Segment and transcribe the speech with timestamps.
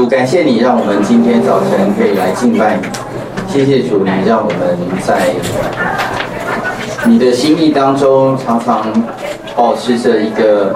[0.00, 2.88] 主，感谢你让我们今天早晨可以来敬拜你。
[3.52, 5.34] 谢谢主，你让我们在
[7.06, 8.90] 你的心意当中，常常
[9.54, 10.74] 保持着一个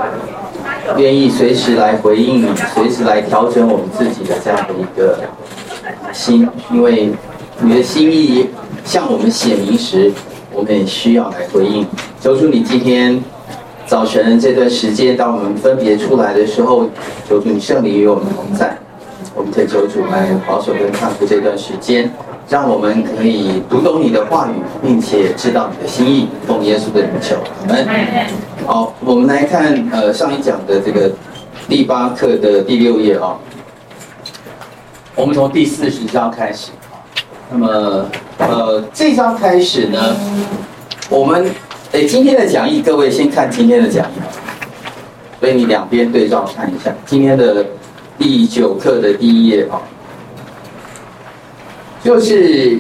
[0.98, 5.18] 愿意随时来回应你、随时来调整我们自己的这样的一个
[6.12, 6.46] 心。
[6.70, 7.10] 因为
[7.60, 8.50] 你的心意
[8.84, 10.12] 向我们显明时，
[10.52, 11.86] 我们也需要来回应。
[12.20, 13.18] 求主，你今天。
[13.86, 16.86] 早晨这段时间，当我们分别出来的时候，
[17.28, 18.78] 求主你圣灵与我们同在。
[19.34, 22.08] 我们恳求主来保守跟看顾这段时间，
[22.48, 26.28] 让我们可以读懂你的话语，并且知道你的心意。
[26.46, 27.86] 奉耶稣的名求，我们
[28.64, 31.10] 好，我们来看呃上一讲的这个
[31.68, 33.36] 第八课的第六页啊、
[35.16, 36.70] 我们从第四十章开始。
[37.50, 38.06] 那么
[38.38, 39.98] 呃这章开始呢，
[41.10, 41.50] 我们。
[41.92, 44.18] 哎，今天的讲义，各位先看今天的讲义，
[45.38, 46.92] 所以你两边对照看一下。
[47.06, 47.64] 今天的
[48.24, 49.76] 第九课的第一页啊，
[52.02, 52.78] 就是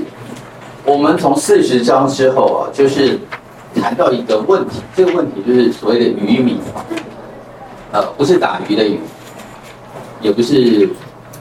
[0.86, 3.18] 我们从四十章之后啊，就是
[3.74, 6.58] 谈到一个问题，这个问题就是所谓的渔民，
[7.92, 8.98] 呃，不是打鱼的鱼，
[10.22, 10.88] 也不是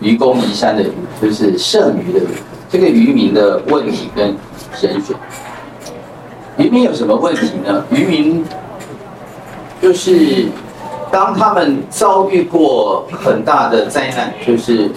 [0.02, 0.92] 愚公移山的愚，
[1.22, 2.28] 就是剩余的鱼，
[2.70, 4.36] 这个渔民的问题跟
[4.82, 5.16] 人选。
[6.58, 7.86] 渔民有什么问题呢？
[7.90, 8.44] 渔民
[9.82, 10.48] 就是
[11.14, 14.90] 当他们遭遇过很大的灾难，就是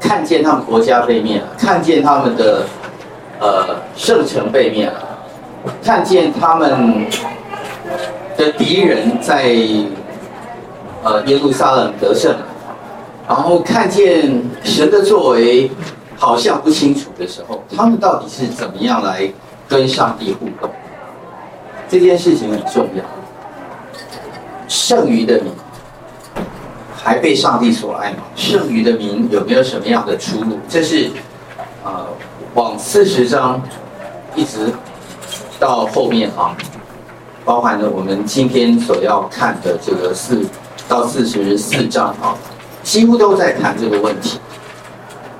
[0.00, 2.64] 看见他们国家被灭了，看见他们的
[3.38, 4.94] 呃圣城被灭了，
[5.84, 7.06] 看见他们
[8.38, 9.54] 的敌人在
[11.02, 12.34] 呃耶路撒冷得胜，
[13.28, 15.70] 然后看见神的作为
[16.16, 19.30] 好像不清楚的时候，他们到底是怎么样来？
[19.66, 20.70] 跟上帝互动，
[21.88, 23.02] 这件事情很重要。
[24.68, 25.52] 剩余的民
[26.94, 28.18] 还被上帝所爱吗？
[28.34, 30.58] 剩余的民有没有什么样的出路？
[30.68, 31.10] 这是
[31.84, 32.06] 呃，
[32.54, 33.62] 往四十章
[34.34, 34.72] 一直
[35.58, 36.56] 到后面啊，
[37.44, 40.44] 包含了我们今天所要看的这个四
[40.88, 42.34] 到四十四章啊，
[42.82, 44.38] 几乎都在谈这个问题。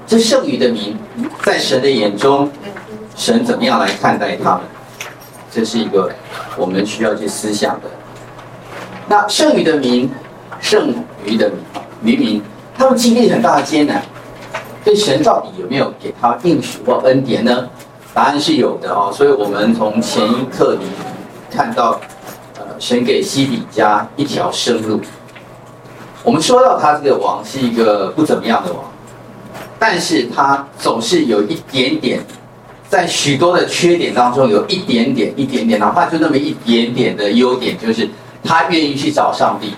[0.07, 0.97] 这剩余的民
[1.43, 2.51] 在神的眼中。
[3.17, 4.63] 神怎么样来看待他们？
[5.49, 6.11] 这是一个
[6.57, 7.89] 我们需要去思想的。
[9.07, 10.11] 那剩余的民，
[10.61, 10.95] 剩
[11.25, 11.51] 余的
[12.01, 12.43] 民，渔民，
[12.77, 14.03] 他们经历很大的艰难，
[14.85, 17.69] 对神到底有没有给他应许或恩典呢？
[18.15, 19.11] 答案是有的哦。
[19.13, 20.87] 所以我们从前一刻里
[21.51, 22.01] 看到，
[22.59, 25.01] 呃，神给西比家一条生路。
[26.23, 28.83] 我们说到他这个王是一个不怎么样的王，
[29.79, 32.21] 但是他总是有一点点。
[32.89, 38.09] 在许多的缺点当中，有一点点、一点点，哪怕就那么一点点的优点，就是
[38.45, 39.75] 他愿意去找上帝。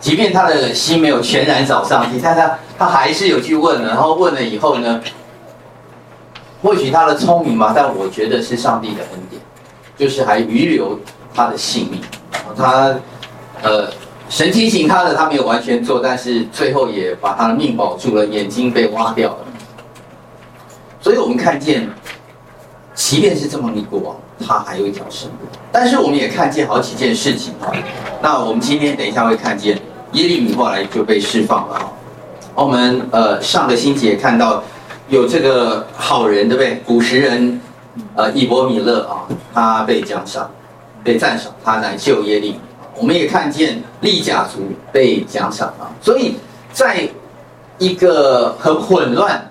[0.00, 3.88] 即便他的心没有全然找上帝，但他他还是有去问了。
[3.88, 5.00] 然后问了以后呢，
[6.60, 9.40] 或许他的聪明嘛，但我觉得是上帝的恩典，
[9.96, 10.98] 就是还余留
[11.32, 12.00] 他的性命。
[12.56, 12.92] 他
[13.62, 13.88] 呃，
[14.28, 19.38] 神提醒他的，他没有完全做，但是最后也把他的命保住了，眼睛被挖掉了。
[21.00, 21.88] 所以我们看见，
[22.92, 25.46] 即便是这么一个王，他还有一条生路。
[25.70, 27.72] 但是我们也看见好几件事情啊。
[28.20, 29.78] 那我们今天等一下会看见
[30.12, 31.92] 耶利米后来就被释放了啊。
[32.54, 34.62] 我们呃上个星期也看到
[35.08, 36.82] 有这个好人对不对？
[36.84, 37.60] 古时人
[38.14, 40.50] 呃以伯米勒啊，他被奖赏，
[41.02, 42.60] 被赞赏，他来救耶利米。
[42.96, 44.60] 我们也看见利甲族
[44.92, 45.88] 被奖赏啊。
[46.00, 46.36] 所以
[46.72, 47.08] 在
[47.78, 49.48] 一个很混乱。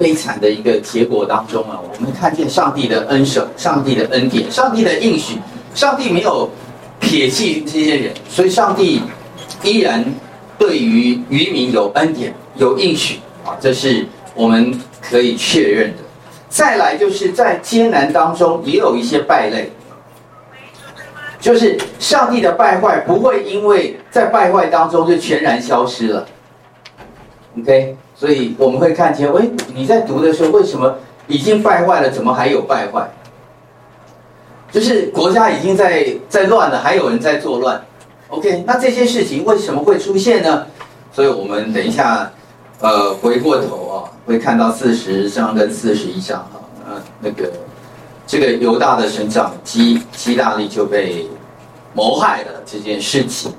[0.00, 5.38] 悲惨的一个结果当中啊，我们看见上帝的恩手、上帝的恩典、上帝的应许，
[5.74, 6.48] 上帝没有
[6.98, 9.02] 撇弃这些人，所以上帝
[9.62, 10.02] 依然
[10.58, 14.72] 对于渔民有恩典、有应许啊，这是我们
[15.02, 15.98] 可以确认的。
[16.48, 19.70] 再来就是在艰难当中也有一些败类，
[21.38, 26.26] 就是上帝的败坏不会因为在败坏当中就全然消失了。
[27.58, 27.98] OK。
[28.20, 30.94] 所以我们会看见，喂，你在读的时候，为什么
[31.26, 33.08] 已经败坏了，怎么还有败坏？
[34.70, 37.82] 就是国家已经在在乱了，还有人在作乱。
[38.28, 40.66] OK，那这些事情为什么会出现呢？
[41.10, 42.30] 所以我们等一下，
[42.80, 47.50] 呃，回过头啊，会看到四十章跟四十一章啊，呃，那个
[48.26, 51.26] 这个犹大的省长基基大利就被
[51.94, 53.50] 谋害了这件事情。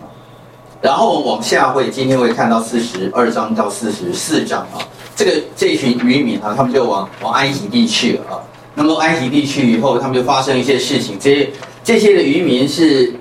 [0.81, 4.81] 然后我往下会，今天会看到四十二章到四十四章啊，
[5.16, 8.42] 这个这群渔民啊，他们就往往埃及地去了啊。
[8.74, 11.18] 那么埃及地去以后，他们就发生一些事情。
[11.19, 11.50] 这些
[11.83, 13.13] 这些的渔民是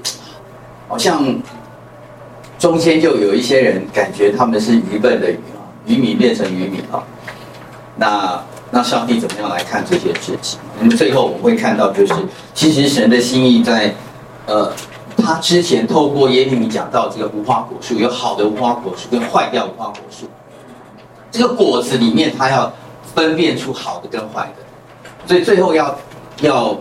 [0.88, 1.22] 好像
[2.58, 7.02] 中间就有一些人感觉他们是愚笨的愚啊，渔民变成渔民啊。
[7.96, 10.58] 那那上帝怎么样来看这些事情？
[10.78, 12.14] 我们最后我们会看到，就是
[12.54, 13.92] 其实神的心意在，
[14.46, 14.72] 呃，
[15.20, 20.26] 他之前透过耶利米讲到这个无花果树，有好的无花果树跟坏掉无花果树，
[21.30, 22.72] 这个果子里面他要
[23.14, 25.96] 分辨出好的跟坏的，所以最后要
[26.40, 26.76] 要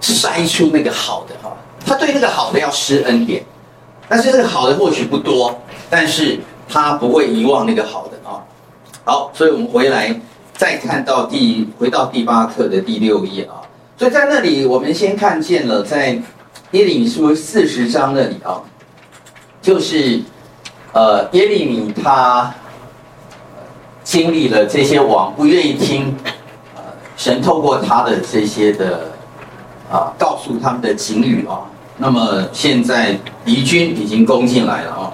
[0.00, 1.56] 筛出那个好的哈，
[1.86, 3.44] 他对那个好的要施恩典，
[4.08, 5.56] 但是这个好的或许不多，
[5.88, 8.42] 但是他不会遗忘那个好的啊。
[9.04, 10.14] 好，所以我们回来
[10.54, 13.62] 再看到第回到第八课的第六页啊，
[13.96, 16.20] 所以在那里我们先看见了在
[16.72, 18.60] 耶利米书四十章那里啊，
[19.60, 20.20] 就是
[20.92, 22.52] 呃耶利米他
[24.02, 26.14] 经历了这些王不愿意听，
[26.74, 26.82] 呃
[27.16, 29.10] 神透过他的这些的
[29.90, 31.60] 啊告诉他们的警语啊，
[31.98, 35.12] 那么现在敌军已经攻进来了啊，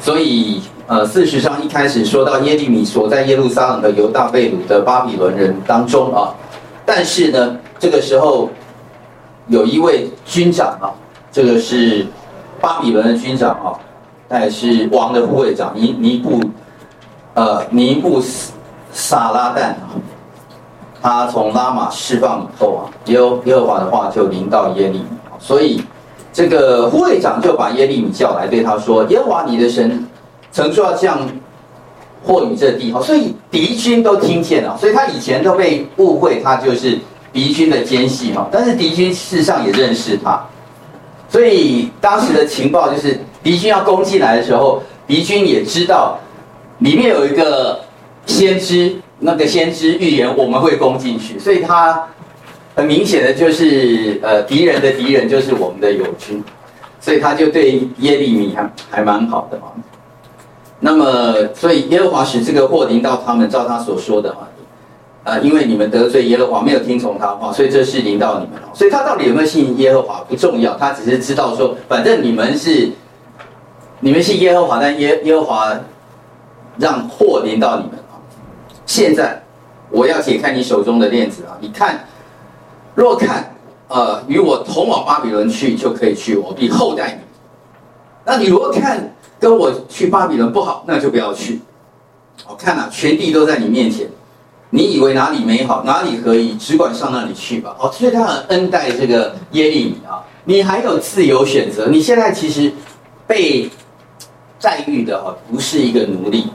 [0.00, 0.62] 所以。
[0.90, 6.32] 呃，四十章一开始说到耶利米所在耶路撒冷的犹大被掳的巴比伦人当中啊，
[6.86, 8.48] 但是呢，这个时候
[9.48, 10.92] 有一位军长啊，
[11.32, 12.06] 这个是
[12.60, 13.72] 巴比伦的军长啊，
[14.28, 16.40] 但是王的护卫长尼尼布，
[17.34, 18.52] 呃尼布撒
[18.92, 19.90] 撒拉旦啊，
[21.02, 25.06] 他从拉玛释放以后啊，耶耶和华的话就临到耶利米，
[25.38, 25.82] 所以
[26.32, 30.06] 这个护卫长就把耶利米叫来，对他说：耶和华你的神。
[30.50, 31.28] 曾说要降
[32.24, 36.98] 祸与这地，所以敌军都听见了，所以他以前都被误会他就是
[37.38, 40.44] 敌军的奸细哈，但是敌军事实上也认识他，
[41.28, 46.18] 所以当时的情报就是敌军要攻进来的时候，敌军也知道
[46.78, 47.78] 里面有一个
[48.26, 52.08] 先知，那个先知预言我们会攻进去，所以他
[52.74, 56.42] 很明显的就是呃敌人的敌人就是我们的友军，
[57.00, 59.66] 所以他就对耶利米还还蛮好的嘛。
[60.80, 64.34] 那么，所以耶和华使这个祸临到他们，照他所说的
[65.28, 68.68] 啊，因为你们得罪耶和华，没有听从他话，所以这事临到你们了。
[68.72, 72.90] 所以他到底有没有信耶和华不重要，他只是知道说，反正你们是
[74.00, 75.72] 你们信耶和华，但耶耶和华
[76.78, 78.16] 让祸临到你们啊。
[78.86, 79.42] 现在
[79.90, 82.04] 我要解开你手中的链子啊，你看，
[82.94, 83.54] 若看
[83.88, 87.20] 呃与我同往巴比伦去，就可以去，我必厚待你。
[88.24, 89.14] 那你如果看。
[89.40, 91.60] 跟我去巴比伦不好，那就不要去。
[92.48, 94.08] 我看啊，全地都在你面前，
[94.70, 97.74] 你以为哪里美好，哪里可以，只管上那里去吧。
[97.78, 101.86] 哦，所以他很恩待这个耶利米啊，你还有自由选择。
[101.88, 102.72] 你现在其实
[103.26, 103.70] 被
[104.60, 106.50] 待遇的哦，不是一个奴隶。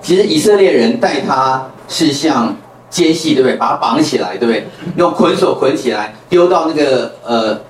[0.00, 2.56] 其实以色列人待他是像
[2.90, 3.56] 奸细，对不对？
[3.56, 4.66] 把他绑起来，对不对？
[4.96, 7.60] 用捆锁捆起来，丢到那个呃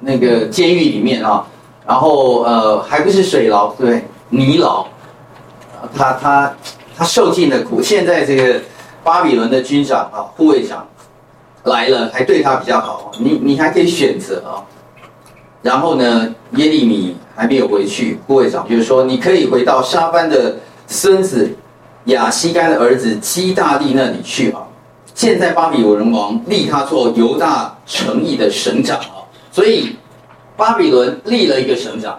[0.00, 1.46] 那个监狱里面啊。
[1.84, 4.04] 然后呃，还不是水牢，对不对？
[4.28, 4.86] 泥牢，
[5.96, 6.54] 他他
[6.96, 7.82] 他受尽了苦。
[7.82, 8.60] 现在这个
[9.02, 10.86] 巴比伦的军长啊，护卫长
[11.64, 13.12] 来了，还对他比较好。
[13.18, 14.62] 你你还可以选择啊。
[15.62, 20.56] 然后呢，耶利米还没有回去，护卫长就是说，你可以回到沙班的
[20.86, 21.50] 孙子
[22.06, 24.62] 亚西干的儿子基大利那里去啊。
[25.14, 29.96] 现在巴比伦王立他做犹大城邑的省长啊，所以。
[30.54, 32.16] 巴比伦立了一个省长，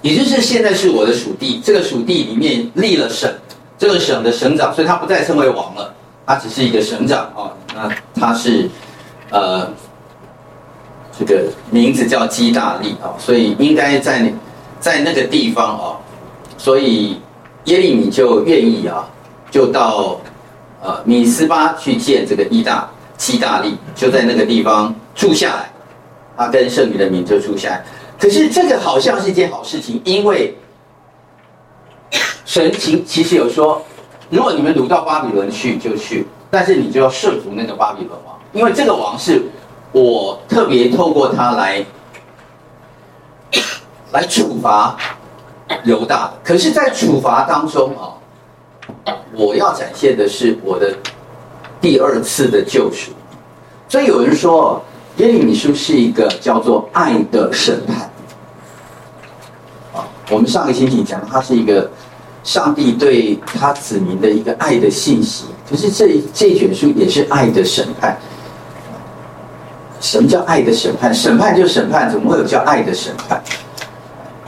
[0.00, 1.60] 也就是现在是我的属地。
[1.62, 3.28] 这个属地里面立了省，
[3.76, 5.94] 这个省的省长，所以他不再称为王了，
[6.26, 7.50] 他只是一个省长啊。
[7.74, 8.68] 那他是
[9.30, 9.68] 呃，
[11.18, 14.32] 这个名字叫基大利啊，所以应该在
[14.78, 15.98] 在那个地方啊，
[16.56, 17.20] 所以
[17.64, 19.08] 耶利米就愿意啊，
[19.50, 20.20] 就到
[20.82, 25.70] 呃米斯巴去见这个伊大基大利，就在那个地方住下来。
[26.36, 27.84] 他跟剩余的民就住下来，
[28.18, 30.52] 可是这个好像是一件好事情，因为
[32.44, 33.82] 神情其实有说，
[34.30, 39.42] 如果你们掳到巴比伦去就去，但是你就要顺服那个巴比伦王，因为这个王是
[39.92, 41.84] 我特别透过他来
[44.12, 44.96] 来处罚
[45.84, 46.34] 犹大的。
[46.44, 48.14] 可是，在处罚当中啊，
[49.32, 50.94] 我要展现的是我的
[51.80, 53.12] 第二次的救赎，
[53.88, 54.82] 所以有人说。
[55.18, 58.10] 耶利米书是一个叫做爱的审判，
[59.94, 61.88] 啊，我们上个星期讲，它是一个
[62.44, 65.46] 上帝对他子民的一个爱的信息。
[65.68, 68.16] 可是这这卷书也是爱的审判。
[70.00, 71.12] 什么叫爱的审判？
[71.12, 73.42] 审判就审判，怎么会有叫爱的审判？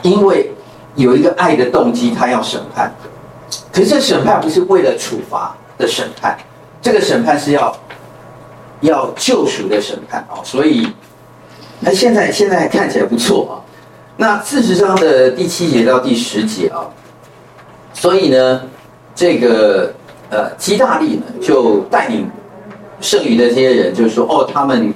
[0.03, 0.49] 因为
[0.95, 2.89] 有一个爱的动机，他要审判。
[3.73, 6.37] 可是这审判不是为了处罚的审判，
[6.81, 7.77] 这个审判是要。
[8.81, 10.87] 要救赎的审判啊，所以
[11.79, 13.53] 那现在现在看起来不错啊。
[14.17, 16.85] 那四十章的第七节到第十节啊，
[17.99, 18.61] 所以呢，
[19.15, 19.91] 这个
[20.29, 22.29] 呃基大利呢就带领
[23.01, 24.93] 剩余的这些人，就是说哦，他们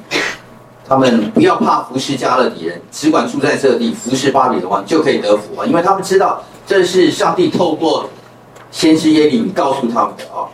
[0.88, 8.08] 他们不要怕服侍迦勒底人，只管住在这地服侍巴比伦王就可以得福啊，因为他们知道这是上帝透过
[8.70, 10.46] 先知耶利米告诉他们的啊，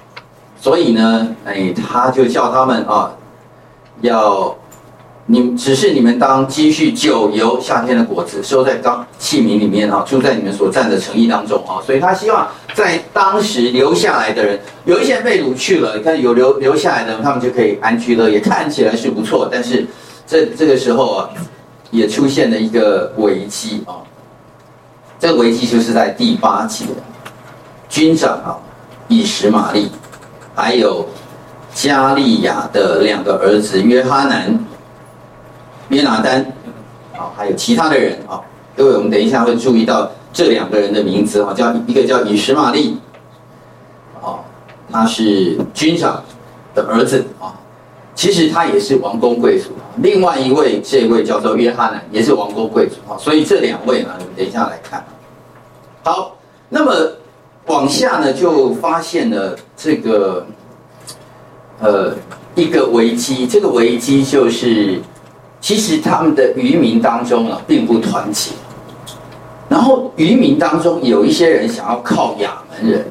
[0.61, 3.11] 所以呢，哎，他就叫他们啊
[3.99, 4.55] 要。
[5.29, 11.83] 你只是你们当积蓄酒油夏天的果子，收在缸器皿里面啊，住在你们所占的城邑当中啊。
[11.85, 19.49] 所以他希望在当时留下来的人，有一些人被掳去了，你看有留留下来的，他们就可以安居乐业，看起来是不错。
[19.51, 19.85] 但是
[20.25, 21.29] 这这个时候啊，
[21.91, 23.99] 也出现了一个危机啊。
[25.19, 26.85] 这个危机就是在第八节，
[27.89, 28.55] 军长啊，
[29.09, 29.91] 以实玛利，
[30.55, 31.05] 还有
[31.73, 34.57] 加利亚的两个儿子约哈南。
[35.89, 36.45] 约拿单，
[37.13, 38.41] 啊，还有其他的人啊，
[38.75, 42.97] 各位，我们等一下会注意到这两个人的名字啊，叫一个叫以实玛利，
[44.21, 44.43] 啊，
[44.91, 46.21] 他是军长
[46.75, 47.55] 的儿子啊，
[48.13, 49.69] 其实他也是王公贵族。
[50.01, 55.05] 另外一位，这位叫做约哈南，也是王公贵族啊，所以这两位呢，我们等一下来看。
[56.03, 56.35] 好，
[56.67, 56.93] 那么
[57.67, 60.45] 往下呢，就发现了这个，
[61.79, 62.13] 呃，
[62.55, 64.99] 一个危机，这个危机就是。
[65.67, 68.51] 其实他们的渔民当中啊，并不团结。
[69.67, 73.05] 然后渔民当中有一些人想要靠亚门人。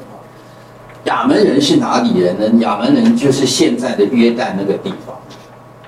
[1.03, 2.59] 亚门人是哪里人呢？
[2.63, 5.15] 亚门人就是现在的约旦那个地方，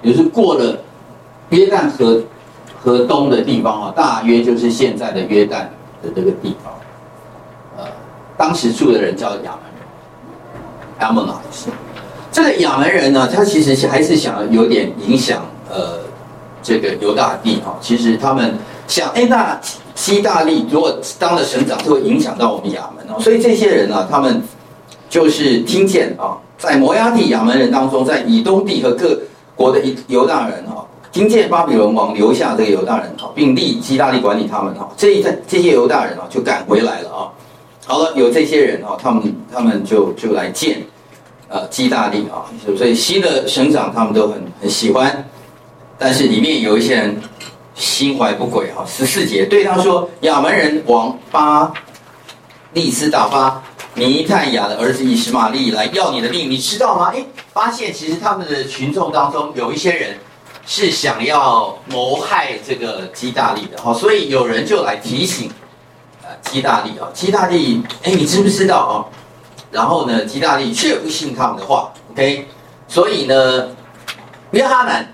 [0.03, 0.77] 也就是过了
[1.49, 2.21] 约旦河
[2.79, 5.65] 河东的地方啊，大约就是现在的约旦
[6.03, 6.71] 的这个地方。
[7.79, 7.85] 呃，
[8.37, 11.71] 当时住的人叫亚门人，Ammonites。
[12.31, 16.07] 这个亚门人呢，他其实还是想有点影响呃。
[16.61, 18.55] 这个犹大地哈，其实他们
[18.87, 19.59] 想，哎，那
[19.95, 23.19] 希大利如果当了省长，就会影响到我们亚门哦。
[23.19, 24.41] 所以这些人呢，他们
[25.09, 29.19] 就是听见啊，在摩押地亚门人当中，在以东地和各
[29.55, 37.27] 国的犹大人啊，听见巴比伦王留下这个犹大人啊，并立基大利管理他们啊，这一这些犹大人啊，就赶回来了啊。
[37.85, 40.81] 好了，有这些人啊，他们他们就就来见
[41.49, 42.45] 呃基大利啊，
[42.77, 45.25] 所以新的省长他们都很很喜欢。
[45.99, 47.21] 但是里面有一些人
[47.75, 51.71] 心怀不轨啊，十四节对他说：“亚门人王巴
[52.73, 53.61] 利斯打发
[53.95, 60.17] 尼太雅的儿子以实玛利来要你的命，你知道吗？”哎，发现其实他们的群众当中有一些人
[60.65, 65.51] 是想要谋害这个基大利的哈，所以有人就来提醒
[66.23, 68.93] 呃基大利啊，基大利哎，你知不知道啊？
[69.69, 72.47] 然后呢，基大利却不信他们的话，OK，
[72.87, 73.67] 所以呢，
[74.51, 75.05] 约哈南。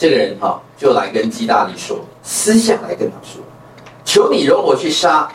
[0.00, 3.42] 这个人哈就来跟基大利说，私下来跟他说
[4.02, 5.30] ：“求你容我去杀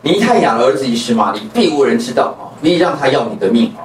[0.00, 3.84] 尼太雅的儿子以实玛利，并无人知道啊，你让他要你的命啊。”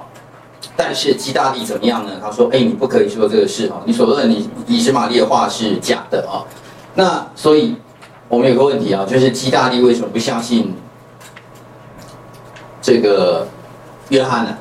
[0.78, 2.14] 但是基大利怎么样呢？
[2.22, 6.40] 他说：“哎，你不可以说这个事啊，你所说的你以实玛利的话是假的啊。”
[6.96, 7.76] 那所以
[8.30, 10.74] 我们有个问题啊，就是基大利为什么不相信
[12.82, 13.46] 这个
[14.08, 14.58] 约翰呢？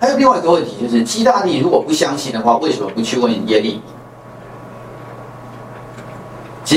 [0.00, 3.80] 还有另外一个问题，就是基大利如果不相信的话，为什么不去问耶利？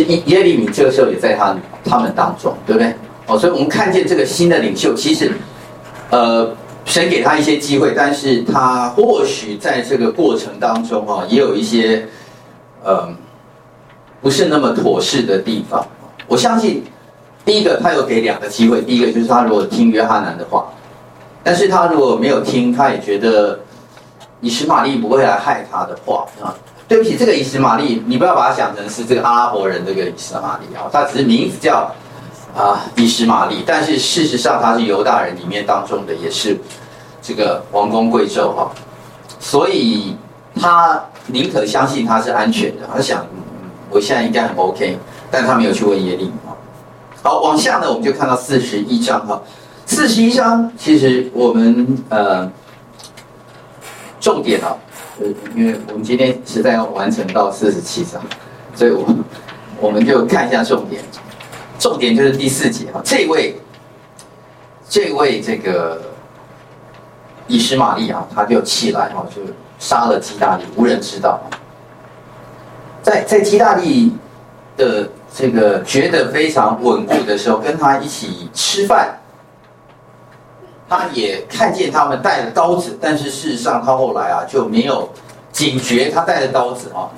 [0.02, 2.94] 耶利米这个时候也在他他们当中，对不对？
[3.26, 5.32] 哦，所以我们看见这个新的领袖，其实，
[6.10, 6.50] 呃，
[6.86, 12.08] 神给他一些机会，但是他或许在这个过程当中啊，也有一些，
[12.84, 13.10] 呃，
[14.22, 15.86] 不是那么妥适的地方。
[16.26, 16.84] 我相信，
[17.44, 20.66] 第一个他有给两个机会，第一个就是他如果听约翰南的话，
[21.44, 23.60] 但是他如果没有听，他也觉得
[24.40, 26.56] 以实玛利不会来害他的话啊。
[26.88, 31.92] 对不起，这个以实玛利，你不要把它想成是这个阿拉伯人这个以实玛利啊，他只是名字叫
[32.56, 36.58] 啊以实玛利，但是事实上他是犹大人里面当中的，也是
[37.22, 38.72] 这个王公贵胄哈，
[39.38, 40.16] 所以
[40.56, 43.28] 他宁可相信他是安全的，他想
[43.90, 44.98] 我现在应该很 OK，
[45.30, 46.56] 但他没有去问耶利米啊。
[47.22, 49.42] 好，往下呢，我们就看到四十一章哈，
[49.86, 52.50] 四十一章其实我们呃
[54.22, 54.74] 重点啊。
[55.56, 58.22] 因为我们今天实在要完成到四十七章，
[58.76, 59.06] 所以我
[59.80, 61.02] 我们就看一下重点。
[61.80, 63.56] 重点就是第四节啊，这位
[64.90, 66.02] 这位这个
[67.48, 69.42] 以实玛利啊，他就起来哈，就
[69.80, 71.40] 杀了基大利，无人知道。
[73.04, 74.12] 在在基大利
[74.76, 79.17] 的这个觉得非常稳固的时候，跟他一起吃饭。
[80.90, 85.10] 他也看见他们带了刀子，但是事实上他后来啊就没有
[85.52, 87.10] 警觉，他带了刀子啊，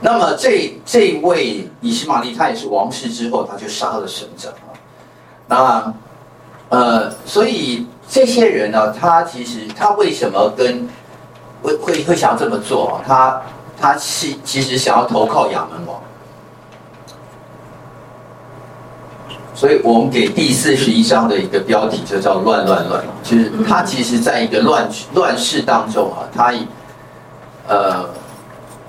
[0.00, 4.68] 那么这这位以实玛利，他也是王室之后，他就杀了省长啊。
[5.46, 5.94] 那
[6.68, 10.88] 呃，所以这些人呢，他其实他为什么跟
[11.62, 13.04] 会会会想要这么做啊？
[13.06, 13.42] 他
[13.80, 16.00] 他是其实想要投靠亚门王。
[19.54, 26.52] 所以我们给第四十一章的一个标题就叫“乱乱乱”，就是他其实在一个乱乱世当中啊，他
[27.68, 28.04] 呃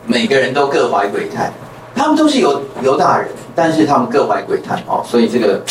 [0.08, 1.52] 每个人都各怀鬼胎，
[1.96, 5.62] 他们都是犹犹大人，但是他们各怀鬼胎哦，所以这个，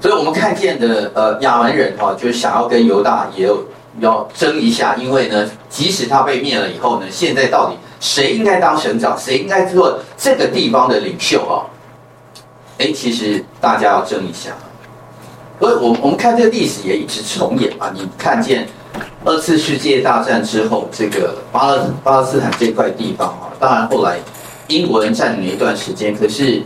[0.00, 3.62] 所以我们看见的呃亚门人哈，就是想要跟犹大也有
[4.00, 11.68] 要争一下，因为呢，即使他被灭了以后呢，现在到底谁应该当省长，谁应该做这个地方的领袖啊？
[12.78, 14.50] 哎，其实大家要争一下，
[15.60, 17.88] 所以我我们看这个历史也一直重演嘛。
[17.94, 18.66] 你看见
[19.24, 24.18] 二次世界大战之后，这个巴勒巴勒斯坦这块地方啊，当然后来
[24.66, 26.62] 英国人占领了一段时间，可是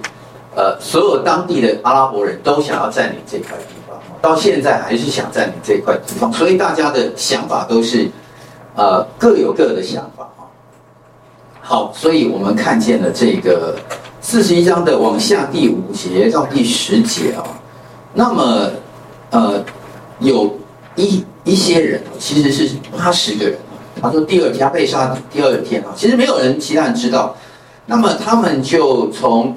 [0.57, 8.09] 呃，所有当地的阿拉伯人都想要占领这块地方，到现在还是想占领这块地方，所以大家的想法都是
[8.77, 10.27] 呃各有各的想法。
[11.61, 13.77] 好，所以我们看见了这个。
[14.21, 17.45] 四十一章的往下第五节到第十节啊，
[18.15, 18.71] 那么
[19.31, 19.65] 呃，
[20.19, 20.59] 有
[20.97, 23.57] 一一些人其实是八十个人，
[24.03, 27.35] 他说第二天他被杀第二天啊，其实没有人其他人知道，
[27.87, 29.57] 那么他们就从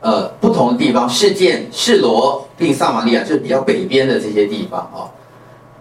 [0.00, 5.06] 呃不同的地方，事件、示罗并撒玛利亚，就是比较北边的这些地方啊，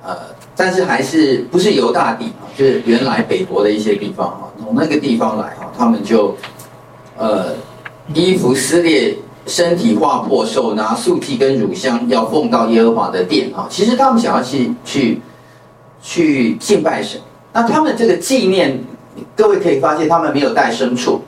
[0.03, 0.17] 呃，
[0.55, 6.35] 但是还是不是犹大地啊，就是原来北国的一些地方啊，从那个地方来啊，他们就
[7.17, 7.55] 呃。
[8.13, 13.65] 衣服撕裂，身体划破，手拿素祭跟乳香，要奉到耶和华的殿啊！
[13.69, 15.21] 其实他们想要去去
[16.01, 17.19] 去敬拜神。
[17.51, 18.81] 那他们这个纪念，
[19.35, 21.21] 各位可以发现，他们没有带牲畜，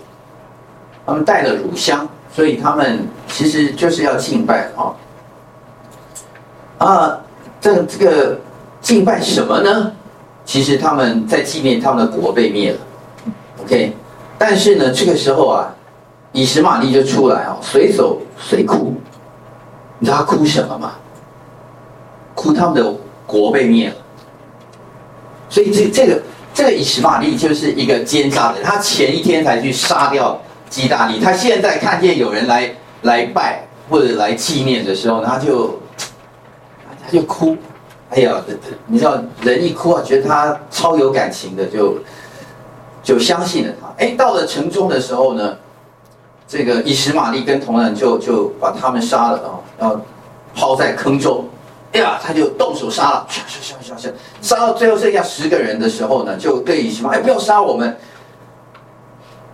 [1.05, 4.93] 他们带了乳香，所以他们其实就是要敬拜啊。
[6.77, 7.19] 啊，
[7.59, 8.39] 这这个
[8.79, 9.91] 敬拜什么呢？
[10.45, 12.77] 其实他们在纪念他们的国被灭了。
[13.63, 13.93] OK，
[14.37, 15.72] 但是呢，这个时候啊。
[16.33, 18.93] 以实玛利就出来啊，随走随哭，
[19.99, 20.95] 你知道他哭什么吗？
[22.35, 22.93] 哭他们的
[23.25, 23.95] 国被灭了。
[25.47, 26.21] 所以这这个
[26.53, 35.79] 这个以实玛利就是一个奸诈的，他前一天才去杀掉基大利，他现在看见有人来来拜或者来纪念的时候，他就
[37.05, 37.55] 他就哭。
[38.09, 38.43] 哎呀，
[38.87, 41.97] 你知道人一哭啊，觉得他超有感情的，就
[43.03, 43.93] 就相信了他。
[43.97, 45.55] 哎，到了城中的时候呢？
[46.47, 49.99] 这个以实玛利跟同人就就把他们杀了啊，然后
[50.53, 51.45] 抛在坑中，
[51.93, 54.09] 哎呀，他就动手杀了，杀杀杀杀杀，
[54.41, 57.97] 杀到最后剩下十个人的时候呢，就对以实玛利，哎，不要杀我们。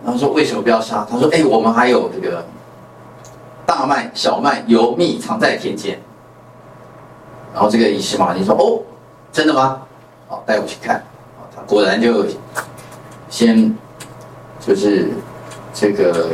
[0.04, 1.06] 然后说为什么不要杀？
[1.10, 2.44] 他说，哎，我们还有这个
[3.64, 5.98] 大麦、小麦、油、蜜藏在田间。
[7.54, 8.80] 然后这个以实玛利说，哦，
[9.32, 9.80] 真的吗？
[10.28, 11.02] 好，带我去看。
[11.66, 12.26] 果然就
[13.28, 13.74] 先
[14.58, 15.10] 就是
[15.72, 16.28] 这个。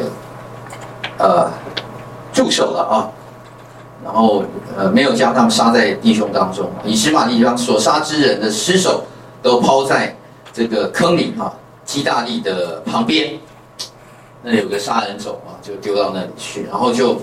[1.19, 1.51] 呃，
[2.33, 3.09] 住手了啊！
[4.05, 4.45] 然后
[4.77, 6.71] 呃，没有将他们杀在弟兄当中。
[6.85, 9.03] 以实玛利将所杀之人的尸首
[9.43, 10.15] 都抛在
[10.53, 11.51] 这个坑里啊，
[11.85, 13.39] 基大利的旁边。
[14.43, 16.67] 那有个杀人冢啊，就丢到那里去。
[16.71, 17.23] 然后就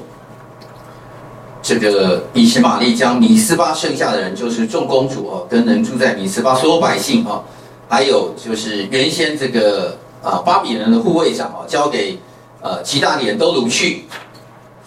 [1.61, 7.43] 这个以实玛利将米斯巴剩下的人，就是众公主啊，跟人住在米斯巴所有百姓啊，
[7.87, 12.17] 还有就是原先这个啊巴比伦的护卫长啊，交给。
[12.63, 14.05] 呃，其他的人都掳去，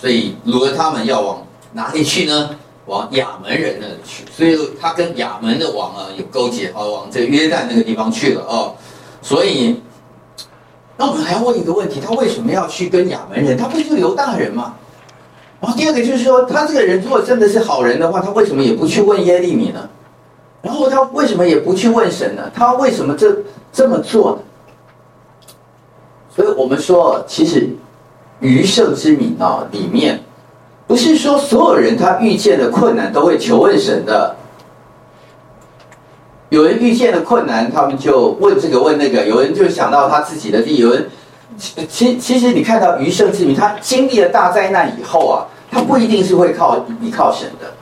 [0.00, 2.50] 所以掳了他们要往哪里去呢？
[2.86, 4.24] 往亚门人那里去。
[4.32, 8.74] 所以他跟亚门的王啊有勾结啊，往这约旦那个地方去了哦。
[9.20, 9.82] 所以，
[10.96, 13.58] 那我们还要问一个问题：他为什么要去跟亚门人？
[13.58, 14.74] 他不是犹大人吗？
[15.60, 19.86] 然后第二个就是说，他这个人如果真的是好人的话，他为什么也不去问耶利米呢？
[20.62, 22.50] 然后他为什么也不去问神呢？
[22.54, 23.36] 他为什么这
[23.72, 24.38] 这么做呢？
[26.36, 27.66] 所以我们说，其实
[28.40, 30.20] 余剩之民啊，里面
[30.86, 34.36] 不是说所有人他遇见的困难都会求问神的。
[36.50, 41.08] 有人遇见了困难，他们就问这个问那个；有人就想到他自己的地；有人
[41.88, 47.72] 其其实你看到余剩之民，他经历了大灾难以后啊，他不一定是会靠依靠神的。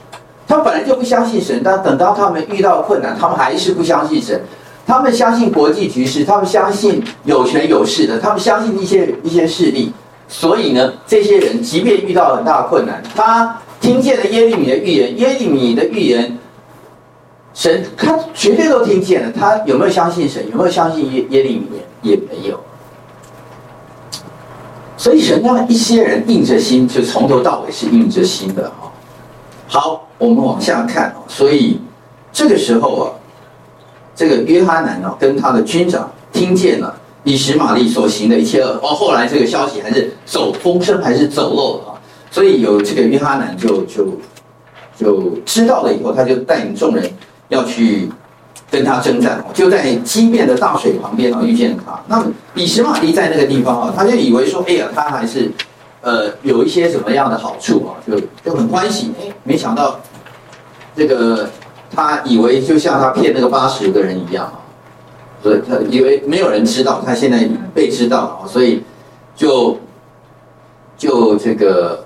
[0.47, 4.41] 他本来就不相信神，但等到他们遇到困难，他们还是不相信神。
[4.87, 9.93] 他们相信国际局势，他们相信有权有势的，他们相信一些一些势力，
[10.29, 16.39] 所以呢，这些人即便遇到很大困难，他听见了耶利米的预言，耶利米的预言，
[17.55, 20.45] 神他绝对都听见了，他有没有相信神？
[20.51, 21.67] 有没有相信耶耶利米？
[22.03, 22.61] 也没有。
[24.99, 28.93] 所以神让一些人硬着心，就从头到尾是硬着心的哈。
[29.67, 31.81] 好，我们往下看，所以
[32.31, 33.05] 这个时候啊，
[34.15, 42.01] 这个约哈难呢，跟他的军长听见了以实玛利所行的一切恶，哦，后来这个消息还是走风声，还是走漏了啊。
[42.31, 44.07] 所以有这个约哈难就就
[44.97, 47.11] 就知道了以后，他就带领众人
[47.49, 48.11] 要去。
[48.71, 52.01] 跟他征战，就在激变的大水旁边啊，遇见他。
[52.09, 55.49] 那么以实玛利在那个地方啊，他就以为说，哎呀，他还是
[56.01, 59.13] 呃有一些什么样的好处啊，就就很欢喜。
[59.21, 60.01] 哎，没想到
[60.97, 61.49] 这个
[61.95, 64.59] 他以为就像他骗那个八十个人一样啊，
[65.43, 68.83] 所以他以为没有人知道，他现在被知道了，所以
[69.37, 69.79] 就
[70.97, 72.05] 就这个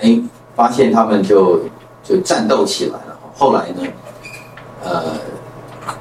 [0.00, 0.20] 哎
[0.54, 1.60] 发现他们就
[2.02, 3.18] 就战斗起来了。
[3.36, 3.82] 后来呢，
[4.84, 5.02] 呃。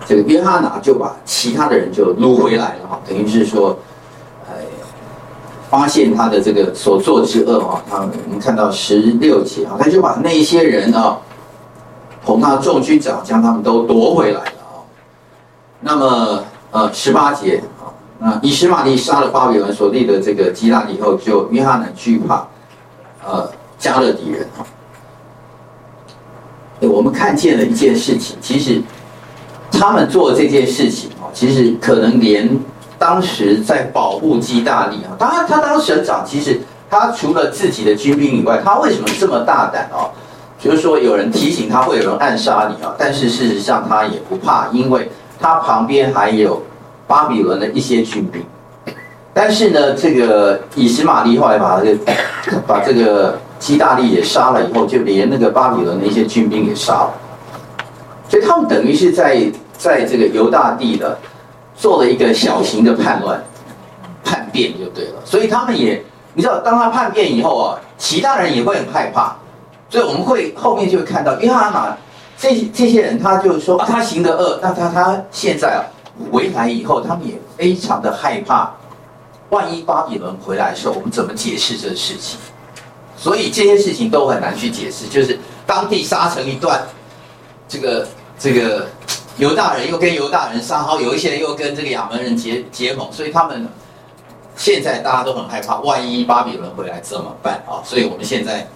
[0.08, 3.78] 这个约翰拿就把其他的人就掳回来了哈，等于是说，
[4.48, 4.56] 呃，
[5.70, 11.18] 发现他的这个所作之恶啊，他我们看到十六节啊，他就把那些人啊，
[12.26, 14.82] 恐他众军长将他们都夺回来了啊。
[15.80, 22.48] 那么呃十八节啊，那以实玛利杀了巴比伦所立的这个基拉以后，就约哈拿惧怕
[23.26, 24.66] 呃加勒底人啊。
[26.82, 28.82] 我们看见了一件事情，其实。
[29.76, 32.48] 他们做这件事情啊，其实可能连
[33.00, 40.08] 当时在保护基大利啊，当然他当省长，其实他除了自己的军兵以外，他为什么这么大胆啊？
[40.64, 46.64] 就是说有人提醒他会有人暗杀你啊，但是事实上他也不怕，因为他旁边还有
[47.06, 48.42] 巴比伦的一些军兵。
[49.34, 52.00] 但是呢，这个以实玛利后来把这个
[52.66, 57.14] 把这个基大利也杀了以后，就连那个巴比伦的一些军兵也杀了，
[58.30, 59.52] 所以他们等于是在。
[59.76, 61.18] 在这个犹大地的
[61.76, 63.44] 做了一个小型的叛乱、
[64.24, 66.02] 叛变就对了，所以他们也，
[66.36, 69.36] 你知道，当他叛变以后啊，其他人也会很害怕，
[69.94, 71.96] 所以我们会后面就会看到约哈拿
[72.36, 75.86] 这这些人，他就是说啊，他行的恶，那他他现在啊
[76.32, 78.74] 回来以后，他们也非常的害怕，
[79.50, 82.40] 万一巴比伦回来的时候，我们怎么解释这个事情？
[83.16, 86.82] 所以这些事情都很难去解释，就是当地杀成一段，
[87.68, 88.08] 这个
[88.40, 88.88] 这个。
[89.38, 93.68] 犹大人又跟犹大人商好，有一些人又跟这个亚扪人结结盟，所以他们
[94.56, 97.82] 现在大家都很害怕，万一巴比伦回来怎么办啊？
[97.84, 98.68] 所以我们现在，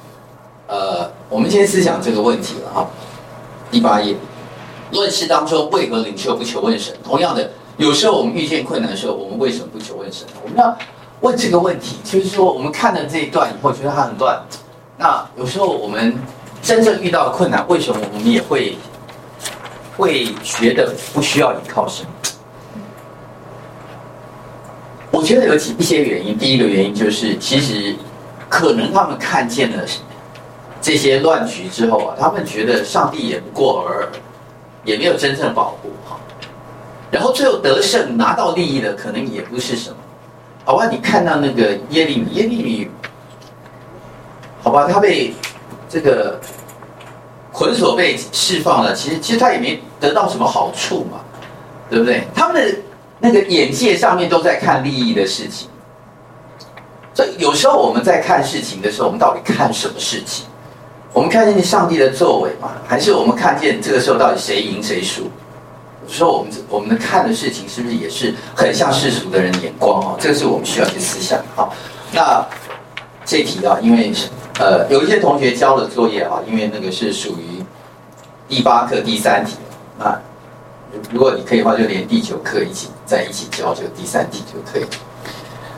[0.67, 2.87] 呃，我们先思想这个问题了哈。
[3.71, 4.15] 第八页，
[4.91, 6.93] 论事当中为何领袖不求问神？
[7.03, 10.27] 同样的，有时候我们遇见困难的时候，我们为什么不求问神？
[10.43, 10.77] 我们要
[11.21, 14.39] 问这个问题，就是说我们看了这一段以后，觉得它很乱。
[14.97, 16.15] 那有时候我们
[16.61, 18.77] 真正遇到困难，为什么我们也会？
[19.97, 22.05] 会觉得不需要依靠神。
[25.09, 26.37] 我觉得有几一些原因。
[26.37, 27.95] 第一个原因就是，其实
[28.47, 29.83] 可能他们看见了
[30.81, 34.07] 这些乱局之后啊，他们觉得上帝也不过尔，
[34.83, 36.17] 也没有真正保护哈。
[37.11, 39.95] 然后最后得胜拿到利益的，可能也不是什么。
[40.65, 42.89] 好吧，你看到那个耶利米，耶利米，
[44.63, 45.33] 好吧，他被
[45.89, 46.39] 这个。
[47.49, 51.21] 捆锁被释放了，其实其实他也没得到什么好处嘛，
[51.89, 52.27] 对不对？
[52.35, 52.77] 他们的
[53.17, 55.67] 那个眼界上面都在看利益的事情，
[57.15, 60.45] 所以有时候我们在看事情的时候，我们到底看什么事情？
[61.13, 65.23] 我们看见上帝的作为嘛，还是我们看见这个时候到底谁赢谁输？
[66.05, 70.15] 有时候我们我们看的事情是不是也是很像世俗的人眼光啊？
[70.19, 71.39] 这个是我们需要去思想。
[71.55, 71.73] 好，
[72.11, 72.45] 那
[73.25, 74.11] 这题啊，因为。
[74.59, 77.63] 呃，有一些同学交了作业啊，因为那个是属于
[78.49, 79.53] 第八课第三题
[79.99, 80.19] 啊。
[81.11, 84.89] 如果你可以的话，就连第九课一起在一起交，就第三题就可以了。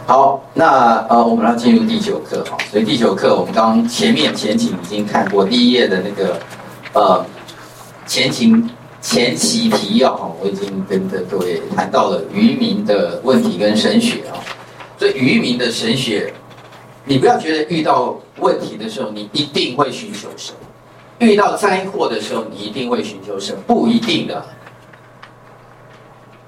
[0.10, 2.58] 好，那呃，我们要进入第九课哈。
[2.72, 6.40] 所以第九课我们刚前面前情已经看过第一页的那个
[6.94, 7.24] 呃
[8.08, 8.68] 前情
[9.00, 14.34] 前期提要哈，我已经跟的各位谈到了渔民的问题跟神学啊。
[14.98, 16.34] 所以渔民的神学。
[17.06, 20.56] 你不要觉得遇到问题的时候，你一定会寻求神；
[21.20, 24.44] 遇到灾祸的时候，你一定会寻求神，不一定的。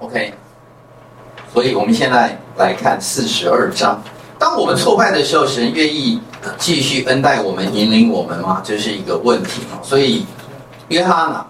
[0.00, 0.34] OK，
[1.52, 4.02] 所以我们现在来看四十二章。
[4.38, 6.20] 当我们挫败的时候，神愿意
[6.58, 8.60] 继续恩待我们、引领我们吗？
[8.64, 9.60] 这是一个问题。
[9.82, 10.26] 所以
[10.88, 11.46] 约哈拿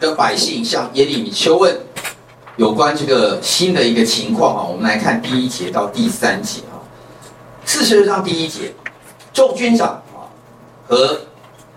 [0.00, 1.78] 跟百姓向耶利米求问
[2.56, 4.62] 有关这个新的一个情况啊。
[4.64, 6.80] 我们来看第一节到第三节啊。
[7.64, 8.74] 四十二章第一节，
[9.32, 10.26] 众军长啊
[10.88, 11.20] 和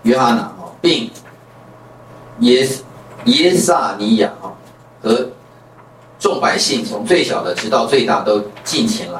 [0.02, 1.08] 约哈拿啊，并
[2.40, 2.68] 耶
[3.26, 4.50] 耶撒尼亚啊
[5.00, 5.28] 和
[6.26, 9.18] 众百姓，从最小的直到最大都进前来。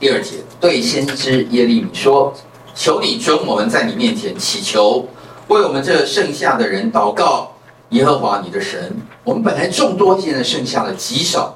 [0.00, 2.32] 第二节，对先知耶利米说
[2.74, 5.06] ：“求你准我们在你面前祈求，
[5.48, 7.52] 为我们这剩下的人祷告。
[7.90, 11.54] 耶和华你的神，我们本来众多，现在剩下的极少，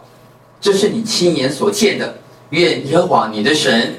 [0.61, 2.16] 这是你亲眼所见的。
[2.51, 3.99] 愿耶和华你的神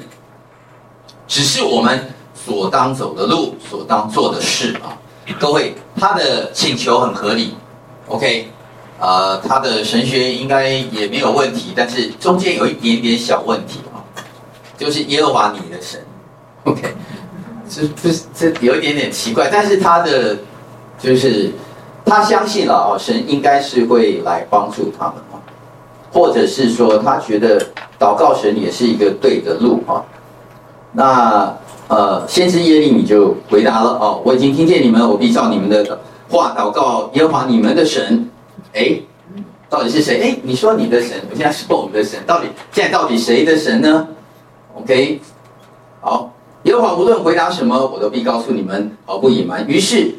[1.26, 4.96] 只是我们所当走的路，所当做的事啊！
[5.40, 7.56] 各位，他的请求很合理
[8.06, 8.48] ，OK。”
[9.02, 13.98] 呃，他的神学应该也没有问题，但是中间有一点点小问题啊，
[14.78, 16.00] 就是耶和华你的神
[16.62, 16.94] ，OK，
[17.68, 20.38] 这这这有一点点奇怪，但是他的
[21.00, 21.50] 就是
[22.04, 25.42] 他相信了哦，神应该是会来帮助他们啊，
[26.12, 27.60] 或者是说他觉得
[27.98, 30.04] 祷告神也是一个对的路啊，
[30.92, 31.52] 那
[31.88, 35.98] 呃，先知耶利米就回答了哦，我已经听见你们，我必照你们的
[36.30, 38.28] 话祷告耶和华你们的神。
[38.74, 39.00] 哎，
[39.68, 40.20] 到底是谁？
[40.20, 44.08] 哎，你说你的神，我现在说我们的神，到底现在到底谁的神呢
[44.74, 45.20] ？OK，
[46.00, 46.32] 好，
[46.64, 49.66] 耶和华无论回答什么，我都必告诉你们，毫不隐瞒。
[49.66, 50.14] 于是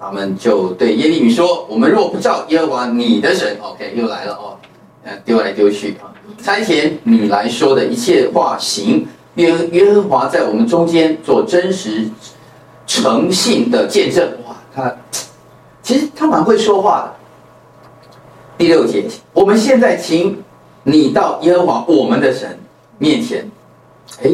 [0.00, 4.56] 他们就对耶利米说：“我们若不照耶和华你的神，OK，又来了哦，
[5.24, 12.08] 丢来丢去啊，差遣你来说的一切话行，愿耶和华在我们中间做真实
[12.86, 14.96] 诚信的见证。”哇，他
[15.82, 17.17] 其实他蛮会说话的。
[18.58, 20.36] 第六节，我们现在请
[20.82, 22.58] 你到耶和华我们的神
[22.98, 23.48] 面前。
[24.20, 24.32] 哎，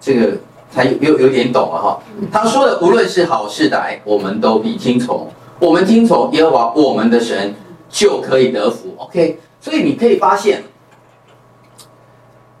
[0.00, 0.36] 这个
[0.70, 2.00] 才有有有点懂了哈。
[2.30, 5.28] 他说的无论是好是歹，我们都必听从。
[5.58, 7.52] 我们听从耶和华我们的神，
[7.90, 8.94] 就可以得福。
[8.98, 10.62] OK，所以你可以发现，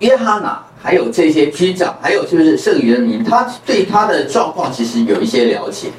[0.00, 5.92] 约哈拿还有这些军长，还有就是剩余的民，他对他的状况其实有一些了解。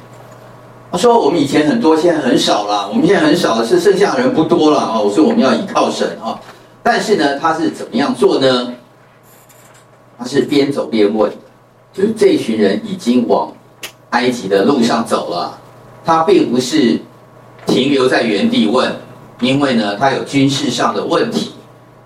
[0.90, 2.88] 他说：“我们以前很多，现在很少了。
[2.88, 5.00] 我们现在很少的是剩下的人不多了啊。
[5.00, 6.38] 我说我们要依靠神啊。
[6.82, 8.72] 但是呢，他是怎么样做呢？
[10.16, 11.30] 他是边走边问，
[11.92, 13.52] 就是这一群人已经往
[14.10, 15.58] 埃及的路上走了。
[16.04, 16.98] 他并不是
[17.66, 18.90] 停留在原地问，
[19.40, 21.52] 因为呢，他有军事上的问题，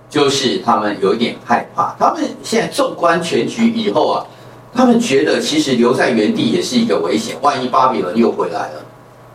[0.08, 1.94] 就是他们有一点害怕。
[1.98, 4.24] 他们现在纵观全局以后啊。”
[4.72, 8.84] 他们觉得其实留在原地也是一个危险，万一巴比伦又回来了，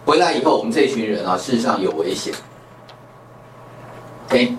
[0.06, 2.34] 回来以后我们这群人啊，事实上有危险。
[4.28, 4.56] OK，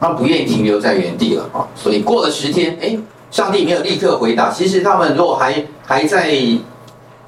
[0.00, 2.98] 他们不愿意停留在原地了啊，所以过了十天，哎，
[3.30, 4.50] 上帝没有立刻回答。
[4.50, 6.34] 其实他们如果还还在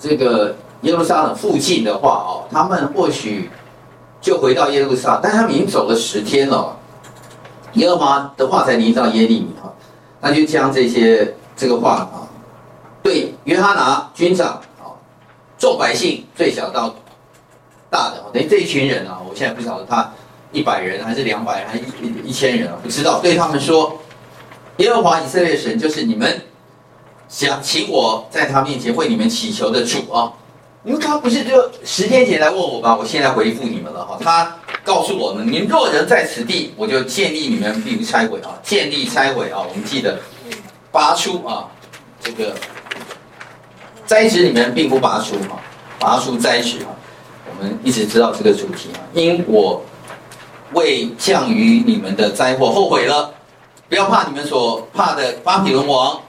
[0.00, 3.50] 这个耶路撒冷附近的话哦，他们或许
[4.20, 6.76] 就回到耶路撒，但他们已经走了十天了。
[7.74, 9.70] 耶和华的话才临到耶利米啊，
[10.20, 12.26] 那就将这些这个话啊。
[13.02, 14.94] 对约哈拿军长啊，
[15.58, 16.94] 众百姓最小到
[17.90, 20.12] 大的，等于这一群人啊，我现在不晓得他
[20.52, 23.20] 一百人还是两百人还是一一千人啊，不知道。
[23.20, 23.98] 对他们说，
[24.76, 26.42] 耶和华以色列神就是你们
[27.28, 30.32] 想请我在他面前为你们祈求的主啊。
[30.84, 32.96] 因为他不是就十天前来问我吗？
[32.98, 34.18] 我现在回复你们了哈。
[34.20, 39.60] 他告诉我们：您若人在此地，我就建立你们，并不拆毁啊，建立拆毁啊。
[39.60, 40.18] 我们记得
[40.90, 41.68] 拔出啊，
[42.20, 42.54] 这个。
[44.06, 45.60] 栽植你们并不拔出哈，
[45.98, 46.86] 拔出栽植哈，
[47.48, 49.00] 我们一直知道这个主题啊。
[49.12, 49.82] 因我
[50.72, 53.32] 为降于你们的灾祸后悔了，
[53.88, 56.20] 不要怕你们所怕的巴比伦王。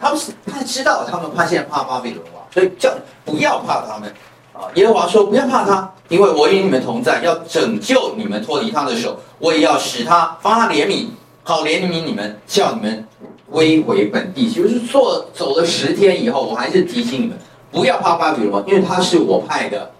[0.00, 2.92] 他们是他知道他们怕现在怕巴比伦王，所以叫
[3.24, 4.12] 不要怕他们
[4.52, 4.66] 啊。
[4.74, 11.06] 耶和华说不要怕他，因为我与你们同在，要拯救你们脱离他的手，我也要使他发他怜悯，
[11.44, 13.06] 好怜悯你们，叫你们。
[13.52, 17.38] 归回本地，就是说走了十天以后，我还是提醒你们
[17.70, 19.90] 不要怕巴比伦，因为他是我派的，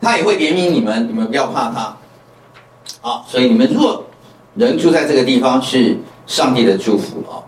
[0.00, 1.96] 他也会怜悯你们，你们不要怕他。
[3.00, 4.04] 好，所以你们若
[4.54, 7.42] 人住在这个地方，是上帝的祝福哦。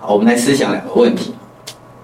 [0.00, 1.32] 好，我们来思想两个问题：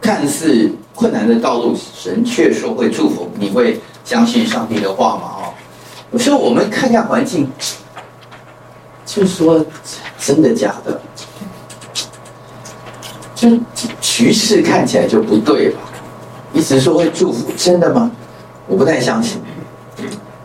[0.01, 5.23] 看似困难的道路，神却说会祝福，你会相信上帝的话吗？
[5.39, 5.55] 哦，
[6.13, 7.51] 有时候我们看一下环境，
[9.05, 9.65] 就说
[10.19, 11.01] 真的假的？
[13.45, 15.79] 就局势看起来就不对了，
[16.53, 18.11] 一直说会祝福，真的吗？
[18.67, 19.41] 我不太相信。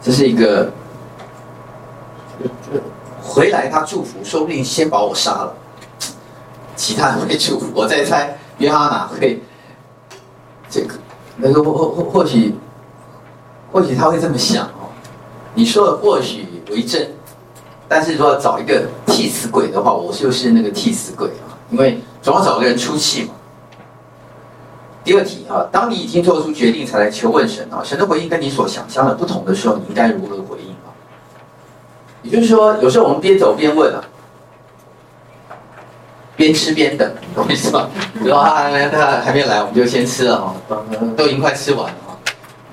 [0.02, 0.72] 这是一个，
[3.22, 5.54] 回来他祝福，说不定先把我杀了，
[6.76, 7.68] 其他人会祝福。
[7.74, 9.42] 我在猜约哈拿会，
[10.70, 10.96] 这个
[11.38, 12.54] 那个或或或许，
[13.72, 14.92] 或许他会这么想哦。
[15.54, 17.10] 你说的或许为真，
[17.88, 22.02] 但是说找一个替死鬼的话，我就是那个替死鬼啊，因为。
[22.22, 23.34] 总要找个人出气嘛。
[25.04, 30.92] 第二题啊，当你已经做出决定才来求问神啊，神的回应跟你所想象的不同的时候，你应该如何回应啊？
[32.22, 34.04] 也就是说，有时候我们边走边问啊，
[36.36, 37.90] 边吃边等，懂我意思吗？
[38.24, 40.54] 然后他他还没有来，我们就先吃了哈，
[41.16, 42.18] 都已经快吃完了哈，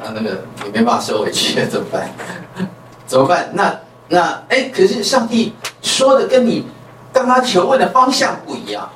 [0.03, 2.11] 那那个也没办法收回去了，怎么办？
[3.07, 3.49] 怎么办？
[3.55, 3.79] 那
[4.09, 6.67] 那哎，可是上帝说的跟你
[7.13, 8.91] 刚刚求问的方向不一样，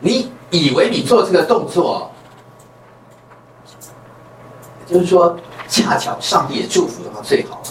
[0.00, 2.10] 你以为你做这个动作，
[4.86, 5.36] 就是说
[5.68, 7.66] 恰巧上帝也祝福的话最好了，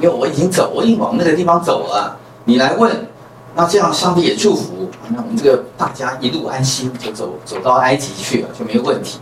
[0.00, 3.08] 因为我已经走，我已经往那个地方走了，你来问。
[3.56, 9.20] 那这样，上帝也祝福，那我们这个大家一路安心，就走走到埃及去了，就没问题。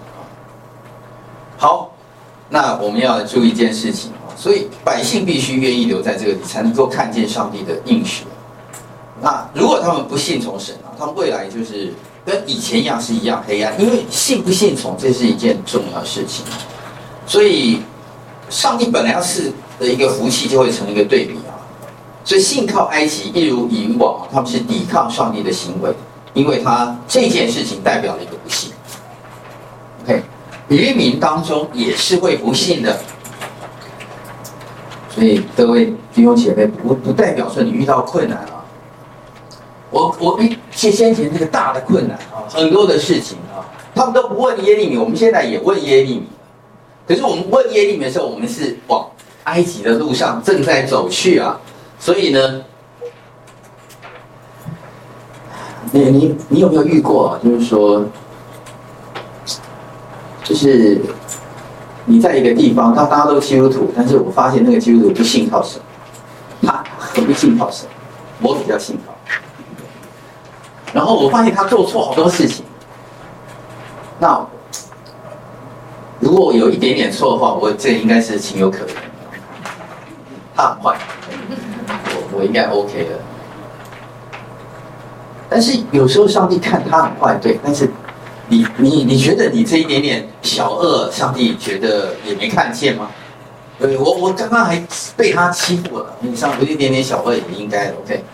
[1.58, 1.92] 好，
[2.48, 8.24] 那我们要注意一件事情啊，所以百姓必须愿意留在这个里，才能够看见上帝的应许。
[9.20, 11.92] 那如果他们不信从神啊，他们未来就是
[12.24, 16.44] 跟以前一样是一样黑暗，因为信不信从，这是一件重要的事情。
[17.26, 17.80] 所以，
[18.48, 21.58] 上帝本来要赐的一个福气，就会成一个对比啊。
[22.24, 25.92] 所以信靠埃及一如以往，他们是抵抗上帝的行为，
[26.34, 28.70] 因为他这件事情代表了一个不信。
[30.04, 30.22] OK，
[30.68, 33.00] 渔民当中也是会不信的，
[35.08, 38.61] 所以各位弟兄姐妹，不不代表说你遇到困难啊。
[39.92, 43.60] 我我一先先前这个大的困难啊，很多的事情啊，
[43.94, 46.26] 他们都不问耶利米，我们现在也问耶利米。
[47.06, 49.06] 可是我们问耶利米的时候，我们是往
[49.44, 51.60] 埃及的路上正在走去啊。
[51.98, 52.62] 所以呢，
[55.90, 57.40] 你你你有没有遇过啊？
[57.44, 58.02] 就是说，
[60.42, 61.02] 就是
[62.06, 65.78] 你在一个地方，他大家都基督徒，但是我发现那个基督徒不信靠神，
[66.62, 67.86] 他很不信靠神，
[68.40, 69.11] 我比较信靠。
[70.92, 72.64] 然后我发现他做错好多事情，
[74.18, 74.46] 那
[76.20, 78.94] 如果我有一点点错的话，我这应该是情有可原。
[80.54, 80.96] 他很坏。
[82.34, 83.10] 我应该 OK 的，
[85.50, 87.90] 但是有时候上帝看他很坏，对，但是
[88.48, 93.10] 你你你觉得你这一点点小恶，上帝觉得也没看见吗？
[93.78, 94.82] 对，我我刚刚还
[95.14, 98.24] 被他欺负了，你上有一点点小恶也应该 OK。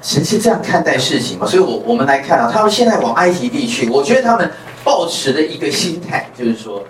[0.00, 1.46] 神是这样看待事情嘛？
[1.46, 4.50] 所以我我们来看啊，他们现在往埃及地去，我觉得他们
[4.84, 6.82] 抱持的一个心态就是说，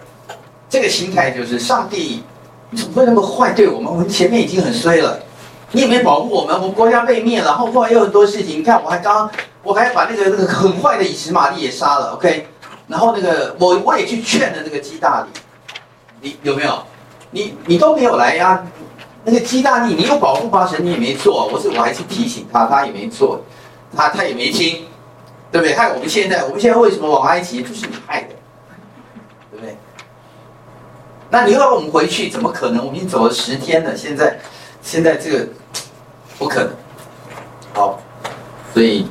[0.69, 2.23] 这个心态就是上帝
[2.71, 3.91] 你怎么会那么坏对我们？
[3.91, 5.19] 我们前面已经很衰了。
[5.73, 6.55] 你有没保护我们？
[6.55, 8.61] 我们国家被灭了，然后后来又很多事情。
[8.61, 9.31] 你看，我还刚，
[9.63, 12.47] 我还把那个那个很坏的以实玛利也杀了，OK。
[12.87, 15.29] 然后那个我我也去劝了那个基大利，
[16.21, 16.79] 你有没有？
[17.31, 18.65] 你你都没有来呀、
[19.29, 20.67] 那个基大利，你有保护吗？
[20.67, 23.41] 神你也没做，我是我还是提醒他，他也没做，
[23.95, 24.87] 他他也没听，
[25.53, 25.75] 对不对？
[25.75, 27.63] 害我们现在，我们现在为什么往埃及？
[27.63, 28.29] 就是你害的，
[29.51, 29.77] 对不对？
[31.29, 32.85] 那你又要我们回去，怎么可能？
[32.85, 34.39] 我们已经走了十天了，现在。
[34.81, 35.47] 现在这个
[36.39, 36.71] 不可能，
[37.75, 38.01] 好，
[38.73, 39.07] 所以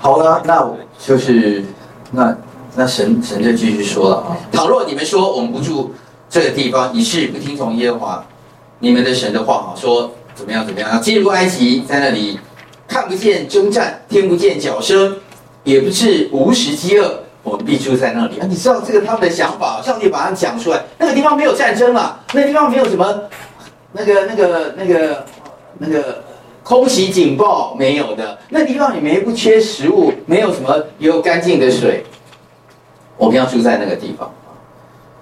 [0.00, 1.64] 好了，那我就是
[2.10, 2.36] 那
[2.74, 5.94] 那神神就继续说了啊，倘若你们说我们不住
[6.28, 8.26] 这个地方，你是不听从耶和华
[8.80, 12.40] 你们的神的话啊，说怎么样怎么样，进入埃及，在那里
[12.88, 15.16] 看不见征战，听不见角声，
[15.62, 18.46] 也不是无食饥饿，我们必住在那里啊。
[18.48, 23.22] 你知道这个他们的想法，上帝把它讲出来，那个地方没有战争了，那地方没有什么。
[23.92, 25.26] 那个、那个、那个、
[25.78, 26.22] 那个
[26.62, 32.04] 空袭警报没有的，那地方也没不缺食物，没有什么有干净的水。
[33.16, 34.32] 我们要住在那个地方。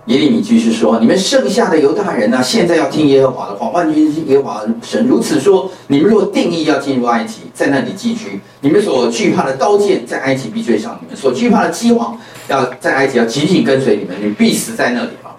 [0.09, 2.43] 耶利米继续说：“你们剩下的犹大人呢、啊？
[2.43, 3.69] 现在要听耶和华的话。
[3.69, 12.19] 万军耶和华神如此说：你们若定义要进入埃及，在那里寄居，你们所惧怕的刀剑在埃及必追上你们；所惧怕的饥荒
[12.49, 15.37] 要在埃及要紧紧跟随你们，你必死在那里啊。”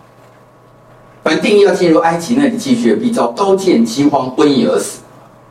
[1.26, 5.02] 凡定义要进入埃及那里继续，必遭刀剑、饥荒、瘟疫而死。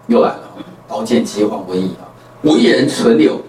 [0.06, 0.40] 又来了，
[0.86, 2.06] 刀剑、饥荒、瘟疫啊！
[2.42, 3.40] 无一人存留，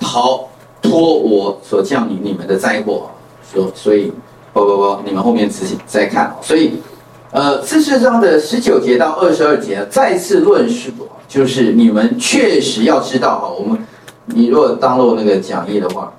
[0.00, 0.48] 逃
[0.82, 3.08] 脱我所降临你们的灾祸。
[3.50, 4.12] 所，所以，
[4.52, 6.34] 不不不，你们后面仔细再看。
[6.42, 6.82] 所以，
[7.30, 10.90] 呃，四十章的十九节到二十二节再次论述，
[11.26, 13.78] 就是你们确实要知道哈，我们，
[14.26, 16.12] 你如果当做那个讲义的话，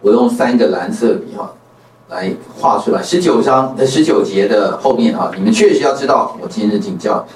[0.00, 1.52] 我用三个蓝色笔哈。
[2.08, 7.26] 来画出来，十九章的十九节的后面啊，你们确实要知道，我今日警教，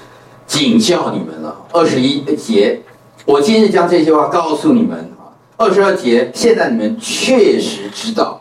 [0.47, 1.53] 警教你们了。
[1.73, 2.81] 二十一节，
[3.25, 5.27] 我今日将这些话告诉你们啊。
[5.57, 8.40] 二十二节，现在你们确实知道，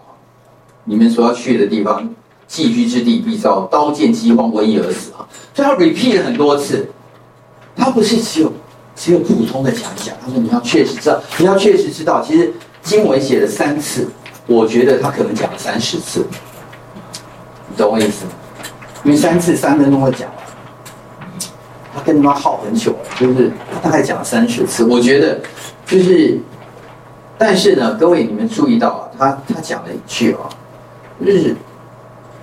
[0.84, 2.08] 你们所要去的地方，
[2.46, 5.26] 寄居之地必遭刀剑、饥荒、瘟疫而死啊。
[5.54, 6.88] 所以他 repeat 了很多次，
[7.76, 8.52] 他不是只有
[8.94, 12.52] 只有普通的讲一讲，他说你要确实知道，你要确实知道，其实
[12.82, 14.08] 经文写了三次。
[14.46, 16.26] 我觉得他可能讲了三十次，
[17.68, 18.32] 你懂我意思吗？
[19.04, 20.44] 因为三次三分钟会讲完，
[21.94, 24.84] 他跟他们耗很久了，就是他大概讲了三十次。
[24.84, 25.40] 我觉得
[25.86, 26.40] 就是，
[27.38, 30.48] 但是呢，各位你们注意到啊，他他讲了一句啊，
[31.26, 31.56] 是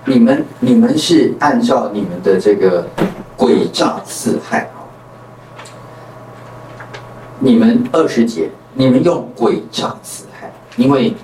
[0.04, 2.86] 你们你们是按照你们的这个
[3.36, 4.86] 诡诈自害啊，
[7.38, 11.14] 你们二十节，你们用诡诈自害，因为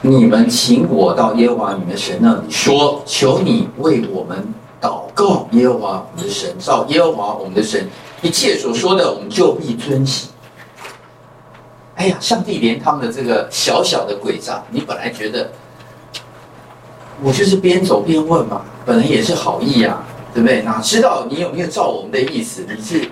[0.00, 4.46] 你们请我到耶和华你们神那里说，求你为我们
[4.80, 7.88] 祷告耶和华我们的神，照耶和华我们的神
[8.22, 10.30] 一切所说的，我们就必遵行。
[11.96, 15.50] 哎呀，上帝连他们的这个小小的诡诈，你本来觉得
[17.22, 20.62] 我就是边走边问嘛，本来也是好意呀、啊，对不对？
[20.62, 22.64] 哪知道你有没有照我们的意思？
[22.68, 23.10] 你是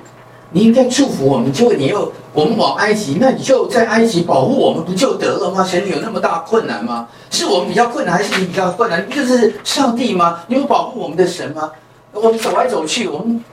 [0.50, 5.64] 你应该祝福我们，结果你又我们往埃及，那你就在埃及保护我们不就得了吗？
[5.64, 7.08] 神有那么大困难吗？
[7.30, 9.04] 是我们比较困难，还是你比较困难？
[9.06, 10.40] 不就是上帝吗？
[10.46, 11.70] 你有保护我们的神吗？
[12.12, 13.44] 我们走来走去，我们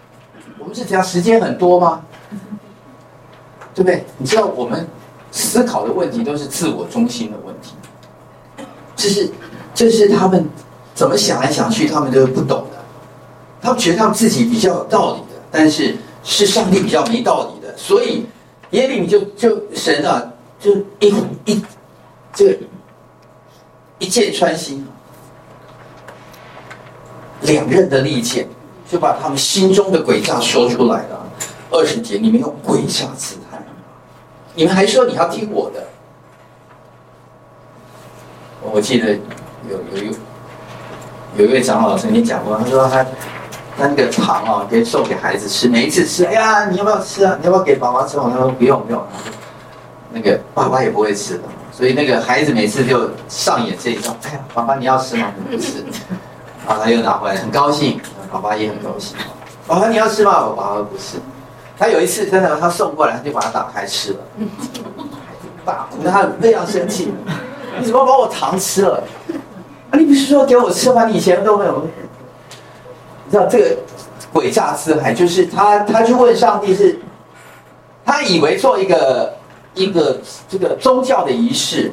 [0.60, 2.02] 我们是这样时间很多吗？
[3.74, 4.06] 对不对？
[4.18, 4.88] 你知道我们。
[5.36, 7.74] 思考的问题都是自我中心的问题，
[8.96, 9.28] 这是
[9.74, 10.48] 这是他们
[10.94, 12.78] 怎么想来想去，他们都不懂的。
[13.62, 17.76] 他们觉得他们自己比较有道理的，但是是上帝比较没道理的。
[17.76, 18.26] 所以
[18.72, 21.14] 耶利米就就神啊，就一
[21.46, 21.64] 一
[22.34, 22.58] 这个
[23.98, 24.86] 一箭穿心，
[27.42, 28.48] 两刃的利剑，
[28.90, 31.26] 就把他们心中的诡诈说出来了。
[31.72, 33.60] 二十节，你们用诡诈姿态。
[34.54, 35.84] 你们还说你要听我的？
[38.62, 39.18] 我记得
[39.70, 40.16] 有有一
[41.38, 43.04] 有一位长老曾经讲过，他说他
[43.78, 47.38] 他那个糖啊，可以送给孩子吃，每一次吃，哎呀，你要不要吃啊？
[47.40, 48.20] 你要不要给爸爸吃？
[48.20, 49.02] 我说不用不用，
[50.12, 55.32] 那个爸爸也不会吃的，所以那个孩子每次就上演这一招，哎呀，爸爸你要吃吗？
[55.50, 55.84] 不吃，
[56.68, 58.00] 然后他又拿回来，很高兴，
[58.32, 59.18] 爸爸也很高兴，
[59.66, 60.32] 爸爸你要吃吗？
[60.56, 61.18] 爸爸不吃。
[61.80, 64.20] 他有一次真的，他送过来，他就把它打开吃了，
[65.66, 67.12] 大哭，他非常生气，
[67.80, 69.04] 你怎么把我糖吃了？
[69.98, 71.06] 你不是说给我吃吗？
[71.06, 71.88] 你以前都没有。
[73.26, 73.78] 你知道这个
[74.34, 77.00] 诡诈自海，就是他，他去问上帝是，
[78.06, 79.34] 他以为做一个
[79.74, 80.20] 一个
[80.50, 81.92] 这个宗教的仪式，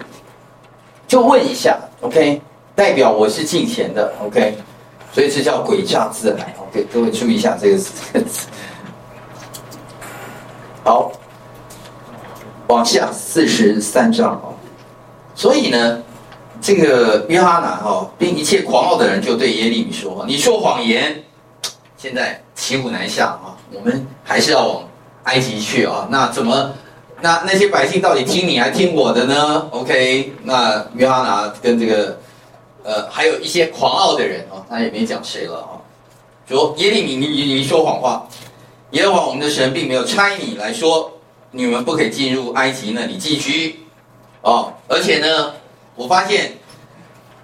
[1.06, 2.42] 就问一下，OK，
[2.74, 4.58] 代表我是敬虔的，OK，
[5.12, 7.92] 所以这叫诡诈自海，OK，各位注意一下这个词。
[10.84, 11.12] 好，
[12.66, 14.54] 往下四十三章哦。
[15.34, 16.02] 所以呢，
[16.60, 21.22] 这个约哈难哈，并一切狂傲的人就对耶利米说：“你说谎言，
[21.96, 23.56] 现在骑虎难下啊！
[23.72, 24.82] 我们还是要往
[25.24, 26.06] 埃及去啊！
[26.10, 26.72] 那怎么？
[27.22, 30.32] 那那些百姓到底听你还听我的呢？OK？
[30.42, 32.18] 那约哈难跟这个
[32.82, 35.76] 呃，还有一些狂傲的人啊，他也没讲谁了啊，
[36.48, 38.26] 说耶利米，你你你说谎话。”
[38.92, 41.12] 耶和华我们的神并没有差你来说，
[41.52, 43.78] 你们不可以进入埃及那里寄居，
[44.42, 45.52] 哦，而且呢，
[45.94, 46.56] 我发现，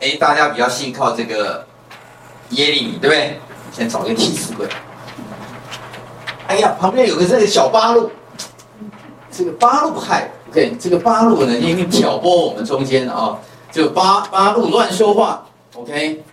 [0.01, 1.66] 哎，大家比较信靠这个
[2.51, 3.40] 耶利米，对不对？
[3.72, 4.66] 先找个替死鬼。
[6.47, 8.11] 哎呀，旁边有个这个小八路，
[9.30, 13.38] 这个八路害，OK，这个八路呢，因为挑拨我们中间啊、哦，
[13.70, 16.24] 这个巴巴路乱说话，OK，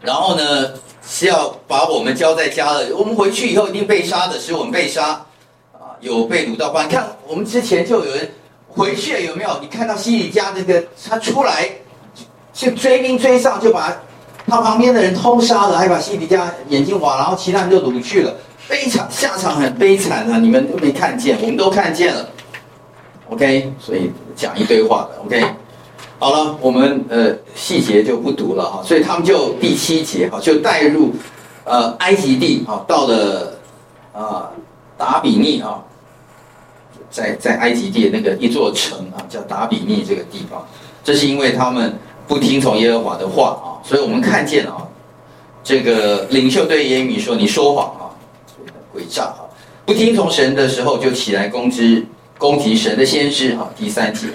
[0.00, 0.72] 然后呢？
[1.10, 5.24] 是要把我们交在家的，我们回去以后一定被杀的，使我们被杀，
[5.72, 6.70] 啊，有被掳到。
[6.82, 8.30] 你看，我们之前就有人
[8.78, 9.58] 回去了，有没有？
[9.60, 11.68] 你看到西底家那个他出来，
[12.52, 13.94] 就追兵追上，就把
[14.46, 18.32] 他旁边的人通杀了，还把西底家眼睛挖，然后其他人就掳去了，
[18.68, 20.38] 悲惨，下场很悲惨啊！
[20.38, 22.28] 你们都没看见，我们都看见了。
[23.30, 25.20] OK，所以讲一堆话的。
[25.26, 25.44] OK。
[26.20, 31.14] 好了，我们呃细节就不读了哈，所以他们就第七节哈，就带入
[31.64, 33.54] 呃埃及地啊，到了
[34.12, 34.50] 啊
[34.96, 35.78] 达比尼啊，
[37.10, 40.66] 在在埃及地的那个一座城啊，叫达比密这个地方，
[41.02, 44.86] 这是因为他们不听从耶和华的话啊，所以我们看见啊，
[45.64, 48.02] 这个领袖对耶米说：“你说谎啊，
[48.94, 49.40] 诡诈啊，
[49.86, 52.06] 不听从神的时候就起来攻击
[52.36, 54.28] 攻击神的先知啊。”第三节。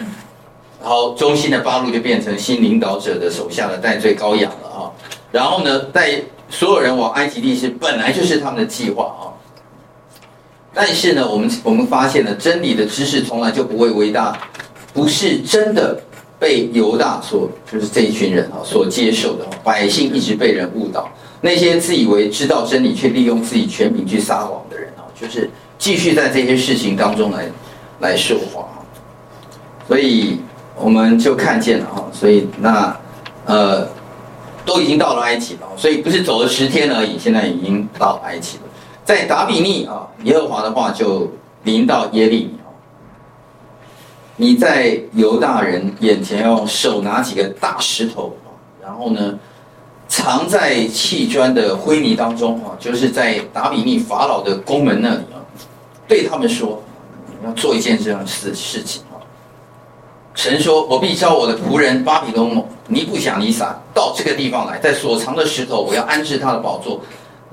[0.81, 4.91] 然后，忠心的巴路就变成新领导者的手下的戴罪羔羊了啊。
[5.31, 9.32] 然后呢，带所有人往埃及地是本来就是他们的计划啊。
[10.73, 14.37] 但是呢，我们我们发现了真理的知识从来就不会伟大，
[14.93, 16.01] 不是真的
[16.39, 19.45] 被犹大所就是这一群人啊所接受的。
[19.63, 21.09] 百姓一直被人误导，
[21.41, 27.45] 那些自以为知道真理却利用自己权柄去撒谎的人啊，就是继续在这些事情当中来
[27.99, 28.67] 来说谎。
[29.87, 30.39] 所以。
[30.75, 32.97] 我们就看见了哈，所以那
[33.45, 33.87] 呃
[34.65, 38.63] 都已经到了埃及了，所以不是走了十天而已，现在已经到埃及了。
[39.03, 41.31] 在达比尼啊，耶和华的话就
[41.63, 42.71] 临到耶利米啊，
[44.37, 48.35] 你在犹大人眼前要手拿几个大石头，
[48.81, 49.37] 然后呢，
[50.07, 55.43] 藏在砌砖的灰泥当中啊，就是在达比尼法老的宫门那里啊，
[56.07, 56.81] 对他们说，
[57.45, 59.19] 要做一件这样的事事情啊。
[60.33, 67.01] 神说：“我必召我的仆人巴比伦尼布甲尼撒到这个地方来，在所藏的石头，我要安置他的宝座。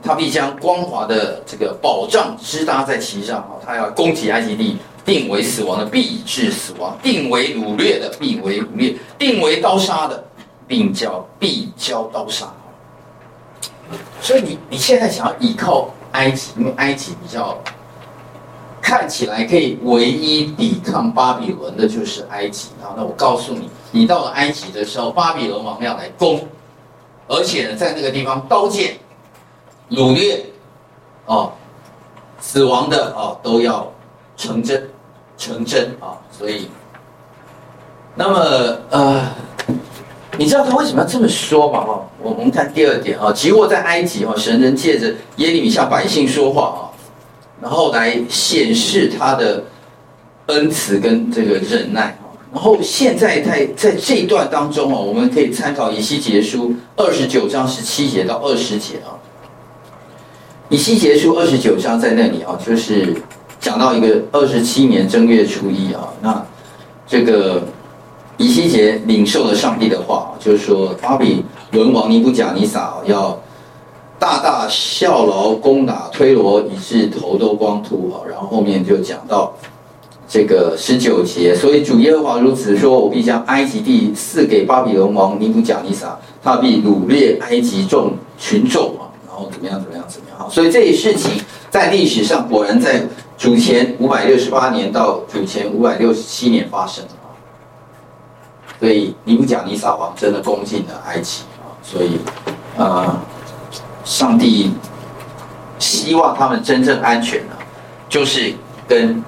[0.03, 10.23] 他必将光滑的这个宝杖支搭在其上啊，他要攻击埃及地。”定为死亡的，必致死亡；定为掳掠的，必为掳掠；定为刀杀的，
[10.69, 12.47] 并交必交刀杀。
[14.21, 17.59] 所以你你现在想要依靠埃及，因为埃及比较
[18.81, 22.69] 看起来可以唯一抵抗巴比伦的，就是埃及。
[22.83, 26.47] 啊，那我告诉你，你到了埃及的时候，巴比伦王要来攻，
[27.27, 28.99] 而且呢，在那个地方刀剑、
[29.91, 30.47] 掳掠、
[31.27, 31.53] 哦，
[32.41, 33.91] 死亡的哦，都要。
[34.37, 34.89] 成真，
[35.37, 36.17] 成真啊！
[36.33, 36.67] 所以，
[38.15, 38.41] 那么
[38.89, 39.21] 呃，
[40.39, 41.85] 你知道他为什么要这么说吗？
[41.85, 46.81] 哈，我们看第二点啊，即或在埃及哈，神人借着耶利米向百姓说话啊，
[47.61, 49.63] 然后来显示他的
[50.47, 52.33] 恩慈跟这个忍耐啊。
[52.51, 59.21] 然后现在在在这一段当中啊，我们可以参考以西结书二十九章十七节到二十节啊。
[60.71, 63.15] 以西结书二十九章在那里啊，就是。
[63.61, 66.43] 讲到一个二十七年正月初一啊，那
[67.07, 67.63] 这个
[68.39, 73.39] 以西结领受了上帝的话，就是说巴比伦王尼布甲尼撒要
[74.19, 78.25] 大大效劳攻打推罗，以致头都光秃啊。
[78.27, 79.53] 然后后面就讲到
[80.27, 90.30] 这个十九节，所以主耶和华如此说：我必将埃及地赐给巴比伦王尼布甲尼撒，他必掳掠埃及众群众啊，然后怎么样怎么样怎么样。
[90.49, 93.03] 所以这些事情在历史上果然在。
[93.41, 97.33] 主前五百六十八年到主前五百六十七年发生啊，
[98.79, 101.45] 所以尼布甲尼撒王真的攻进了埃及，
[101.83, 102.19] 所以
[102.77, 103.19] 呃，
[104.05, 104.75] 上帝
[105.79, 107.57] 希望他们真正安全呢，
[108.11, 108.53] 就是
[108.87, 109.25] 跟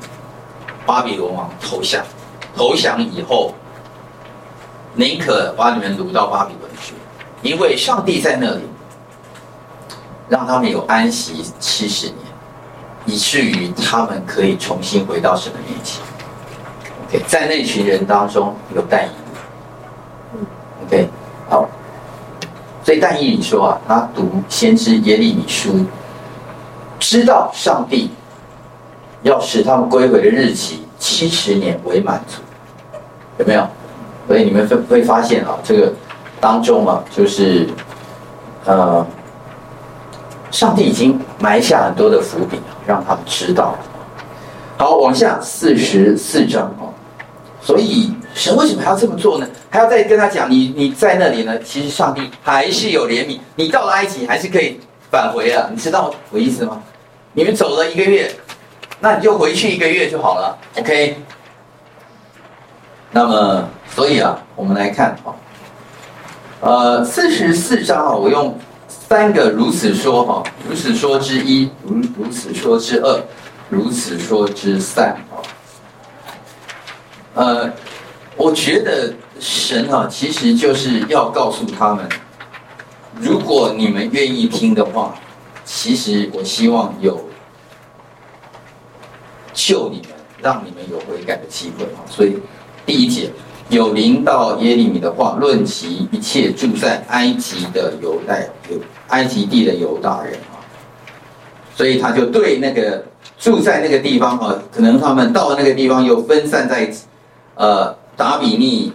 [0.84, 2.04] 巴比伦王投降，
[2.54, 3.54] 投降以后
[4.94, 6.92] 宁可把你们掳到巴比伦去，
[7.40, 8.60] 因为上帝在那里
[10.32, 12.16] 让他们有安息七十年。
[13.04, 16.00] 以至于他们可以重新回到神的面前。
[17.08, 19.10] OK，在那群人当中有但以
[20.38, 20.46] 理。
[20.86, 21.08] OK，
[21.50, 21.68] 好。
[22.84, 25.84] 所以但以理说啊，他读先知耶利米书，
[27.00, 28.12] 知道上帝
[29.24, 32.40] 要使他们归回的日期七十年为满足，
[33.38, 33.66] 有没有？
[34.28, 35.92] 所以你们会会发现啊，这个
[36.40, 37.68] 当中啊，就是
[38.64, 39.04] 呃。
[40.52, 43.74] 上帝已经埋下很多的伏笔，让他们知道。
[44.76, 46.92] 好，往下四十四章哦。
[47.60, 49.48] 所以神为什么还要这么做呢？
[49.70, 51.58] 还要再跟他讲，你你在那里呢？
[51.60, 54.78] 其实上帝还是有怜悯，你到了埃及还是可以
[55.10, 55.68] 返回啊。
[55.70, 56.82] 你知道我意思吗？
[57.32, 58.30] 你们走了一个月，
[59.00, 60.58] 那你就回去一个月就好了。
[60.78, 61.16] OK。
[63.10, 65.32] 那么，所以啊，我们来看啊，
[66.60, 68.54] 呃，四十四章啊，我用。
[69.12, 73.22] 三个如此说哈，如此说之一，如如此说之二，
[73.68, 75.36] 如此说之三啊。
[77.34, 77.70] 呃，
[78.38, 82.08] 我觉得神啊，其实就是要告诉他们，
[83.20, 85.14] 如果你们愿意听的话，
[85.62, 87.22] 其实我希望有
[89.52, 90.08] 救你们，
[90.40, 92.00] 让你们有悔改的机会啊。
[92.08, 92.38] 所以
[92.86, 93.30] 第一节。
[93.72, 98.36] 有临到耶利米的话，论及一切住在埃及的犹大，
[98.70, 100.60] 有埃及地的犹大人啊，
[101.74, 103.02] 所以他就对那个
[103.38, 106.92] 住在那个地方啊，可能他们到那个地方又分散在
[107.54, 108.92] 呃达比尼、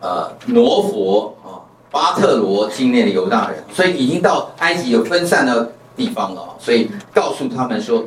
[0.00, 8.04] 呃挪佛啊、巴特罗境内的犹大人，所以已经到埃及有分散的地方了，所以告诉他们说，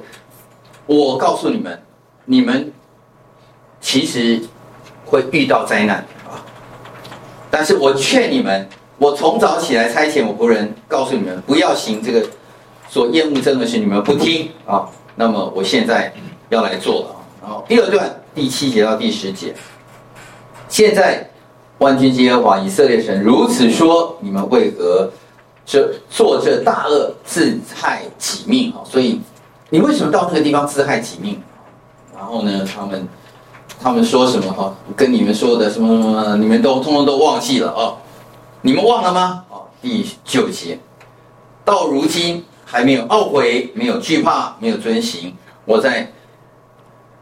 [0.88, 1.82] 我告诉你们，
[2.26, 2.70] 你们
[3.80, 4.42] 其实。
[5.06, 5.98] 会遇到灾难
[6.28, 6.42] 啊！
[7.52, 12.26] 但是我劝你们，我从早起来差遣我仆人告诉你们，不要行这个
[12.90, 14.90] 所厌恶憎恶的事，你们不听啊。
[15.16, 16.12] 那么我现在
[16.50, 17.16] 要来做了啊。
[17.44, 19.54] 然后第二段第七节到第十节，
[20.68, 21.30] 现在
[21.78, 25.10] 万军之耶和华以色列神如此说：你们为何
[25.66, 28.82] 这做这大恶，自害己命啊？
[28.84, 29.22] 所以
[29.70, 31.40] 你为什么到那个地方自害己命？
[32.14, 33.08] 然后呢，他们。
[33.86, 34.76] 他们说什么哈？
[34.96, 37.98] 跟你们说的什么什么，你们都通通都忘记了哦。
[38.64, 39.46] 你们忘了吗？
[39.48, 40.80] 哦，第九节，
[41.64, 46.12] 到如今还没有懊悔，没有惧怕，没有遵行我在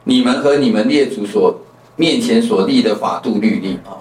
[0.05, 1.53] 你们和你们列祖所
[1.97, 3.99] 面前所立的法度律例啊。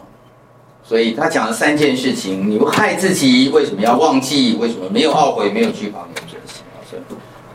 [0.85, 4.57] 所以他讲了三件事情：你不害自己，为什么要忘记？
[4.61, 5.51] 为什么没有懊悔？
[5.51, 6.03] 没有惧怕？
[6.03, 6.79] 没有遵行啊？
[6.89, 7.03] 所以，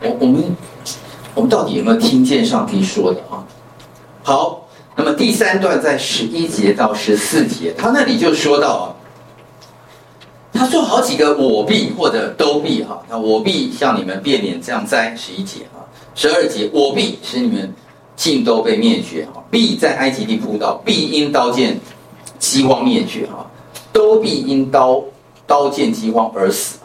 [0.02, 0.44] 我我们
[1.34, 3.40] 我们到底有没有听见上帝说的啊？
[4.22, 4.67] 好，
[4.98, 8.86] 那么第三段在十一节到十四节，他那里就说到啊。
[10.52, 15.86] 他说好几个我必或者都必哈，那我必向你们变脸这样灾十一节啊，
[16.16, 17.72] 十二节我必使你们
[18.16, 21.78] 尽都被灭绝哈，必在埃及地扑倒，必因刀剑
[22.40, 23.48] 饥荒灭绝哈，
[23.92, 25.00] 都必因刀
[25.46, 26.80] 刀剑饥荒而死。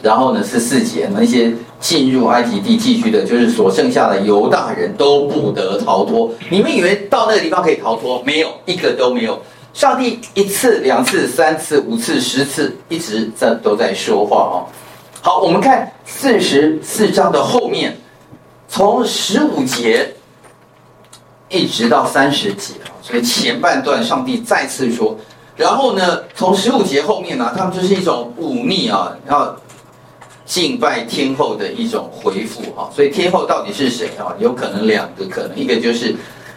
[0.00, 6.30] 然后呢，十四节那些进入埃及地寄居的，就是所剩下的犹大人都不得逃脱。
[6.50, 8.22] 你们以为到那个地方可以逃脱？
[8.24, 9.40] 没有，一个都没有。
[9.72, 14.66] 上帝一次、两次、三次、五次、十次，一直在都在说话哦。
[15.22, 17.96] 好，我们看四十四章的后面，
[18.68, 20.12] 从十五节
[21.48, 25.16] 一直到三十节啊，所以前半段上帝再次说，
[25.56, 29.54] 然后呢，从十五节后面呢，他们就是一种忤逆啊，然后
[30.50, 32.90] 敬拜天后的一种回复哈。
[32.92, 34.34] 所以天后到底是谁啊？
[34.40, 36.16] 有可能两个可能，一个就是。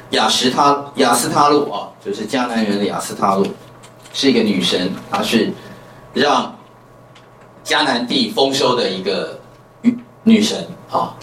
[0.09, 3.47] 雅什他雅斯他路啊，就是迦南人的雅斯他路，
[4.13, 5.51] 是一个女神，她是
[6.13, 6.55] 让
[7.65, 9.39] 迦南地丰收的一个
[9.81, 11.17] 女女神啊，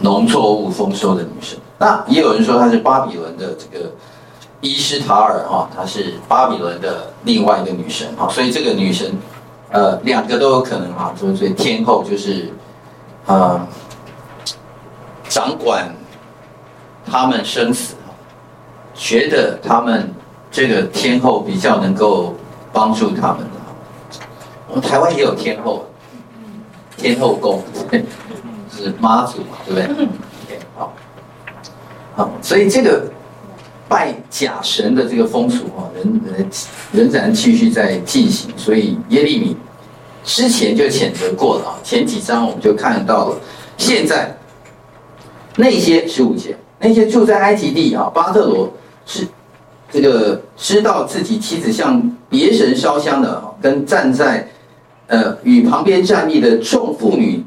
[0.00, 1.56] 农作物丰收的女神。
[1.78, 3.92] 那也有人说她是巴比伦的这个
[4.60, 9.14] 伊施塔尔啊，她是巴比伦的另外一个女神啊，所以这个女神
[9.70, 12.50] 呃两个都有可能啊，所以天后就是
[13.26, 13.60] 呃
[15.28, 15.88] 掌管。
[17.10, 17.94] 他们生死，
[18.94, 20.12] 觉得他们
[20.50, 22.34] 这个天后比较能够
[22.70, 24.20] 帮助他们的。
[24.68, 25.86] 我们台湾也有天后，
[26.98, 27.62] 天后宫
[28.70, 30.92] 是妈祖嘛，对不对？OK，好，
[32.14, 33.10] 好，所以这个
[33.88, 36.50] 拜假神的这个风俗啊，仍仍
[36.92, 38.50] 仍然继续在进行。
[38.56, 39.56] 所以耶利米
[40.24, 43.40] 之前就谴责过了啊，前几章我们就看到了。
[43.76, 44.36] 现在
[45.56, 46.56] 那些十五节。
[46.80, 48.72] 那些住在埃及地啊，巴特罗
[49.04, 49.26] 是
[49.90, 54.48] 这个知道自己妻子向别神烧香的，跟站在
[55.08, 57.44] 呃与旁边站立的众妇女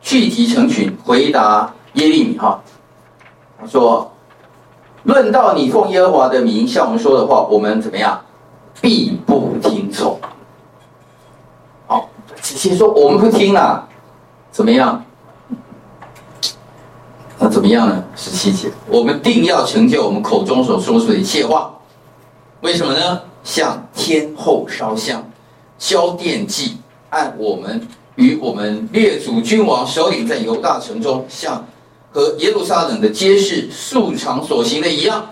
[0.00, 2.62] 聚集成群，回答耶利米哈，
[3.60, 4.10] 他说
[5.04, 8.20] ：“论到你奉耶和华的名向我们说的话，我们怎么样，
[8.80, 10.18] 必不听从。”
[11.86, 12.08] 好，
[12.40, 13.88] 直接说我们不听了，
[14.50, 15.04] 怎么样？
[17.38, 18.04] 那怎么样呢？
[18.14, 21.74] 十七节，我们定要成就我们口中所说出的一切话。
[22.60, 23.20] 为什么呢？
[23.42, 25.28] 向天后烧香，
[25.76, 26.76] 交奠祭，
[27.10, 31.66] 按我们与我们列祖君王首领在犹大城中，向
[32.12, 35.30] 和耶路撒冷的街市素常所行的一样。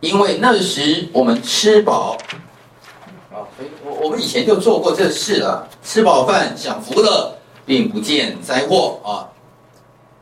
[0.00, 2.16] 因为那时我们吃饱，
[3.32, 7.34] 啊，所以我我们以前就做过这事了，吃饱饭享福乐，
[7.66, 9.26] 并不见灾祸啊。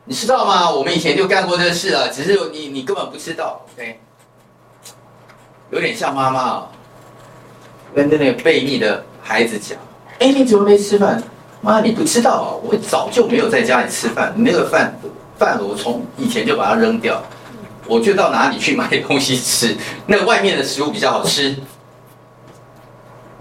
[0.05, 0.71] 你知道吗？
[0.71, 3.99] 我们以前就干过这事了，只是你你根本不知道，OK？
[5.69, 6.67] 有点像妈妈啊，
[7.93, 9.77] 跟那个悖逆的孩子讲
[10.17, 11.21] ：“哎，你怎么没吃饭？
[11.61, 14.97] 妈，你不知道啊，我早就没有在家里吃饭，你那个饭
[15.37, 17.23] 饭我从以前就把它扔掉，
[17.87, 19.75] 我就到哪里去买东西吃，
[20.07, 21.55] 那外面的食物比较好吃。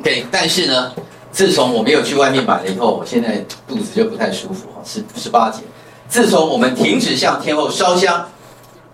[0.01, 0.26] ”OK？
[0.30, 0.92] 但是呢，
[1.32, 5.62] 自从我没有去外面买了以后，我现在肚子就不太舒服，十十八节。
[6.09, 8.28] 自从我们停止向天后烧香、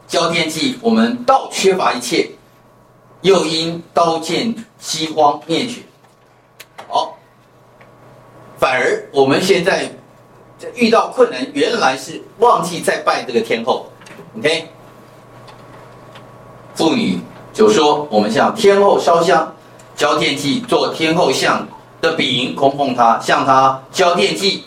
[0.06, 2.30] 交奠祭，我们倒缺乏一切，
[3.20, 5.82] 又因刀剑饥荒灭绝。
[6.88, 7.18] 好，
[8.58, 9.90] 反而我们现在
[10.74, 13.86] 遇到困难，原来是忘记再拜这个天后。
[14.38, 14.68] OK，
[16.74, 17.20] 妇女
[17.52, 19.54] 就说：我们向天后烧香、
[19.94, 21.66] 交电器，做天后像
[22.00, 24.64] 的饼，供奉她，向她交电器。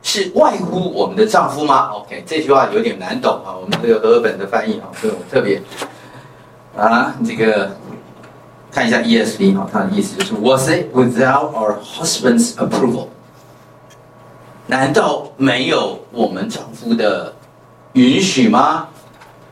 [0.00, 3.52] 是外乎我们的丈夫吗？OK，这句话有点难懂啊。
[3.60, 5.60] 我们这个和合本的翻译啊，所以我特别
[6.76, 7.76] 啊，这个
[8.70, 13.08] 看一下 ESV 啊，它的意思就是 Was it without our husband's approval？
[14.68, 17.34] 难道没有我们丈夫的
[17.94, 18.86] 允许吗？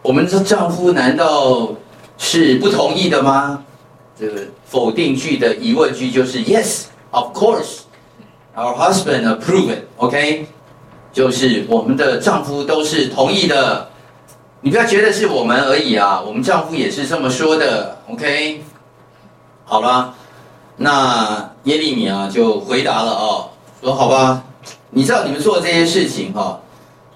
[0.02, 1.68] 我们的丈夫难道
[2.18, 3.64] 是不同意的吗？
[4.18, 7.80] 这个否定句的疑问句就是 Yes，of course。
[8.54, 10.46] Our husband approve it，OK，
[11.12, 13.88] 就是我们的丈夫都是同意的。
[14.60, 18.62] 你不要觉得是我们而已啊，我们丈夫也是这么说的，OK。
[19.64, 20.14] 好了，
[20.76, 23.48] 那耶利米啊就回答了哦，
[23.82, 24.42] 说好吧，
[24.90, 26.60] 你知道你们做这些事情哈，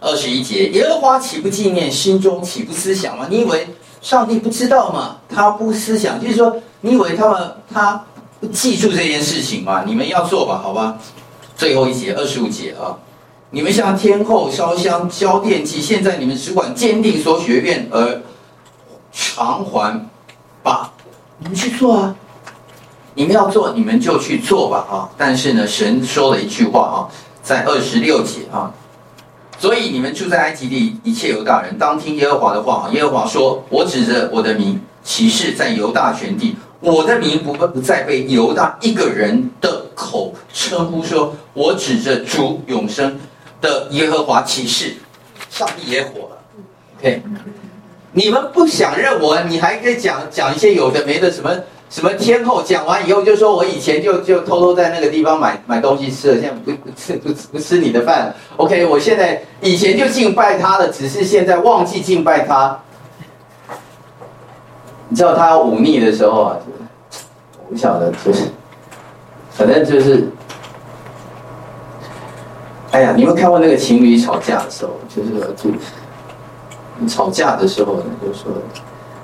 [0.01, 3.27] 二十一节，耶和华岂不纪念，心中岂不思想吗？
[3.31, 3.68] 你以为
[4.01, 5.16] 上帝不知道吗？
[5.29, 8.05] 他不思想，就是说，你以为他们他
[8.41, 9.85] 不记住这件事情吗？
[9.87, 10.99] 你们要做吧，好吧。
[11.57, 12.97] 最后一节二十五节啊，
[13.51, 18.23] 你们向天后烧香交奠祭，现在你们只管坚定所学愿而
[19.12, 20.09] 偿还
[20.62, 20.93] 吧。
[21.39, 22.14] 你们去做啊，
[23.14, 25.09] 你们要做，你们就去做吧啊。
[25.18, 26.97] 但是呢，神说了一句话啊，
[27.43, 28.72] 在二十六节啊。
[29.59, 32.88] 所以你们住在埃及地一切犹大人，当听耶和华的话。
[32.95, 41.36] 耶和华说：“我指着我的名起誓，在犹大全地，我的名不不再被犹大一个人的口称呼说。
[41.53, 43.20] 我指着主永生
[43.61, 44.95] 的耶和华起誓，
[45.51, 46.38] 上帝也火了。
[46.99, 47.22] OK，
[48.12, 51.55] 你们不想认我，你还可以讲讲一些有的没的什么。”
[51.91, 58.32] 什么天后讲完以后就说，我以前就就偷偷在那个地方买买东西吃了，现在不不吃不不吃你的饭。
[58.59, 62.78] OK，我现在以前就敬拜他了，只是现在忘记敬拜他。
[65.09, 66.57] 你知道他忤逆的时候啊，
[67.59, 68.45] 我不晓得，就是
[69.51, 70.28] 反正就是，
[72.93, 75.30] 哎呀，你们看过那个情侣吵架的时候，就是
[77.01, 78.53] 就吵架的时候呢，就说。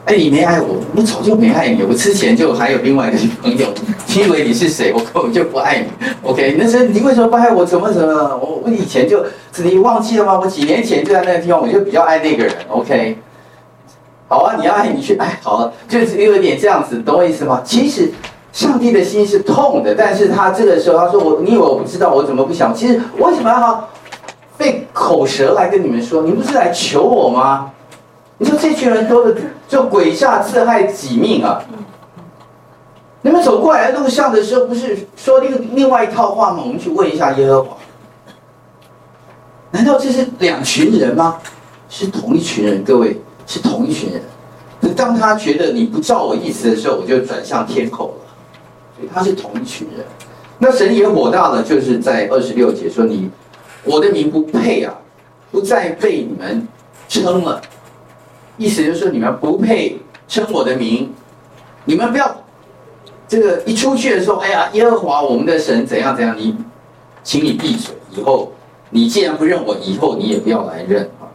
[0.07, 1.83] 哎，你没爱我，我早就没爱你。
[1.83, 3.67] 我之前就还有另外一个女朋友，
[4.07, 4.93] 你以为你是谁？
[4.93, 6.07] 我根本就不爱你。
[6.23, 7.65] OK，那时你为什么不爱我？
[7.65, 8.15] 怎么怎么？
[8.37, 9.25] 我我以前就，
[9.65, 10.39] 你忘记了吗？
[10.41, 12.55] 我几年前就在那个地方，我就比较爱那个人。
[12.69, 13.19] OK，
[14.29, 17.61] 好啊，你要爱你去爱，好了，就是有点这样子，懂我意思吗？
[17.65, 18.09] 其实
[18.53, 22.73] 上帝的心是痛的，但是他这个时候他说我，你以为我不知道，我怎么不想？
[22.73, 23.89] 其实为什么要
[24.57, 26.23] 费口舌来跟你们说？
[26.23, 27.73] 你不是来求我吗？
[28.39, 31.63] 你说这群人都是就鬼下自害己命啊！
[33.23, 36.61] 你们走过来的路上的时候，不是说另另外一套话吗？
[36.63, 37.77] 我们去问一下耶和华。
[39.71, 41.39] 难道这是两群人吗？
[41.89, 44.23] 是同一群人，各位是同一群人。
[44.95, 48.27] 当他觉得你不照我意思的时候，我就转向天口了。
[48.97, 50.05] 所以他是同一群人。
[50.59, 53.31] 那神也火大了，就是在二十六节说：“你
[53.85, 54.95] 我的名不配啊，
[55.51, 56.69] 不再被你们
[57.09, 57.61] 称了。”
[58.57, 59.99] 意思就是说，你们不配
[60.29, 61.13] 称我的名，
[61.85, 62.37] 你们不要
[63.29, 66.57] 这个一出去的时候，哎呀，耶和华我们的神怎样怎样，你，
[67.23, 67.95] 请你闭嘴。
[68.17, 68.51] 以后
[68.89, 71.29] 你既然不认我，以后你也不要来认啊。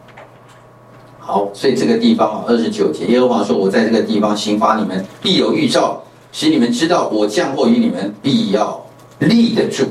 [1.20, 6.02] 好，所以这个地方啊，二十九节，耶和华说：“我在这个地方刑罚你们，必有预兆，
[6.32, 8.84] 使你们知道我降祸于你们，必要
[9.20, 9.84] 立得住。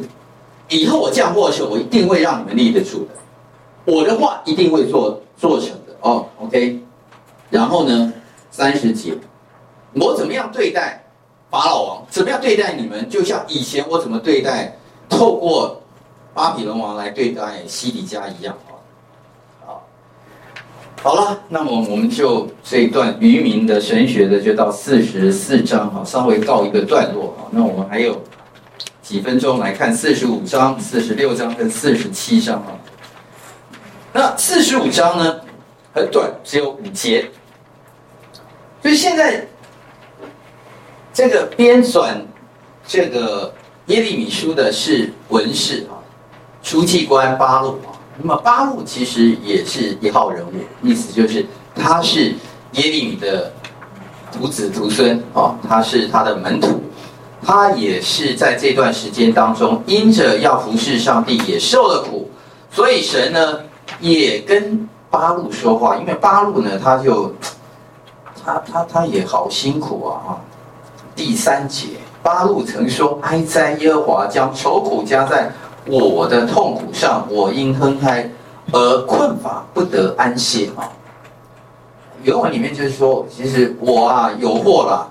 [0.68, 6.26] 以后我降祸的时候，我一定会让你们立得住的，我的话一定会做做成的哦。
[6.42, 6.81] ”OK。
[7.52, 8.12] 然后呢，
[8.50, 9.14] 三十节，
[9.94, 11.04] 我怎么样对待
[11.50, 12.06] 法老王？
[12.10, 13.08] 怎么样对待你们？
[13.10, 14.78] 就像以前我怎么对待
[15.10, 15.82] 透过
[16.34, 18.80] 巴比伦王来对待西底家一样啊！
[19.66, 19.84] 好，
[21.04, 27.50] 好了，那么我们就这一段渔民的神学的就到四十四章哈，稍微告一个段落哈。
[27.52, 28.18] 那我们还有
[29.02, 32.72] 几分钟来看四十五章、四十六章跟四十七章啊。
[34.14, 35.42] 那四十五章呢，
[35.94, 37.30] 很短，只有五节。
[38.82, 39.46] 所以现在，
[41.14, 42.16] 这个编纂
[42.88, 43.54] 这个
[43.86, 46.02] 耶利米书的是文士啊，
[46.64, 47.94] 书记官巴路啊。
[48.18, 52.34] 那么巴路其实也是一号人物，意思就是他是
[52.72, 53.54] 耶利米的
[54.32, 56.82] 徒子徒孙啊，他是他的门徒，
[57.46, 62.32] 他也是在这段时间当中，因着要服侍上帝，也受了苦，
[62.72, 63.60] 所以神呢
[64.00, 67.32] 也跟八路说话，因为八路呢他就。
[68.52, 70.12] 他他他也好辛苦啊！
[70.26, 70.42] 哈，
[71.16, 71.88] 第三节，
[72.24, 75.52] 八路曾说：“哀哉，耶和华将愁苦加在
[75.86, 78.30] 我的痛苦上，我因哼哀
[78.72, 80.90] 而困乏，不得安歇。”啊，
[82.24, 85.08] 原文里面就是说，其实我啊有祸了，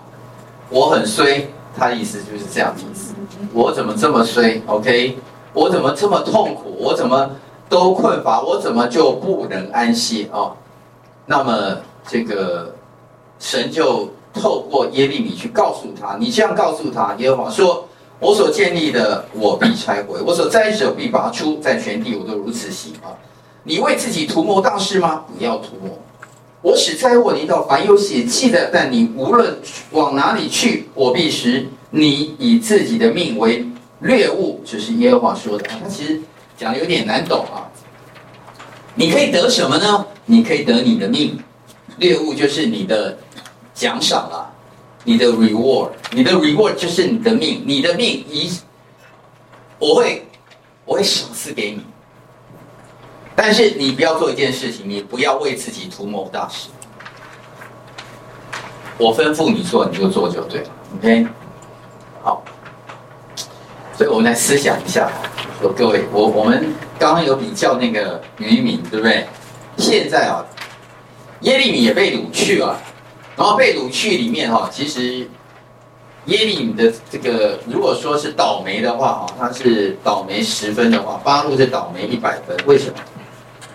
[0.68, 1.49] 我很衰。
[1.76, 3.14] 他的意思就是这样的意思。
[3.53, 5.18] 我怎么这么衰？OK，
[5.53, 6.76] 我怎么这么痛苦？
[6.78, 7.30] 我怎么
[7.68, 8.41] 都困乏？
[8.41, 10.51] 我怎么就不能安歇啊？
[11.26, 11.76] 那么
[12.07, 12.74] 这个。
[13.41, 17.88] 神就透过耶利米去告诉他：“你这样告诉他，耶和华说：
[18.20, 23.11] 我所建立的，我必拆毁；我所栽植，必拔出，在全地我都如此行啊！
[23.64, 25.24] 你为自己图谋大事吗？
[25.36, 25.99] 不要图谋。
[26.62, 29.59] 我使灾祸临到凡有血气的，但你无论
[29.93, 33.66] 往哪里去，我必使你以自己的命为
[34.01, 34.61] 掠物。
[34.64, 35.64] 这是耶和华说的。
[35.64, 36.20] 他其实
[36.59, 37.64] 讲的有点难懂啊。
[38.95, 40.07] 你可以得什么呢？
[40.26, 41.38] 你可以得你的命，
[42.01, 43.17] 猎物就是你的。”
[43.73, 44.53] 奖赏了，
[45.05, 48.53] 你的 reward，你的 reward 就是你的命，你的命一，
[49.79, 50.27] 我会，
[50.85, 51.83] 我会赏赐给你。
[53.35, 56.69] 但是你不要做一件事情，你不要为自己图谋大事。
[58.99, 60.71] 我吩咐你做，你就做就对了。
[60.99, 61.27] OK，
[62.23, 62.45] 好。
[63.97, 65.11] 所以我们来思想一下，
[65.75, 69.27] 各位，我我们刚刚有比较那个渔民，对不对？
[69.79, 70.45] 现在啊，
[71.41, 72.78] 耶利米也被掳去了，
[73.36, 75.28] 然后被掳去里面哈，其实
[76.26, 82.55] 耶利米的这个，如果说是倒霉的话哈，他是倒霉十分的话，巴路是倒霉一百分。
[82.66, 82.95] 为什么？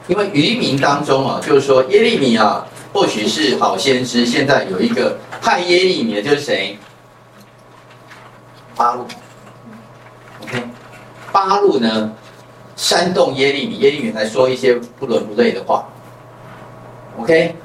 [0.08, 6.78] 因为渔民当中啊，就是说耶利米啊，或许是好先知，现在有一个派耶利米的，就是谁？
[8.76, 9.08] 巴路。
[10.44, 10.62] OK，
[11.32, 12.12] 巴路呢，
[12.76, 15.88] 煽动耶利米，耶利米来说一些不伦不类的话。
[17.18, 17.56] OK，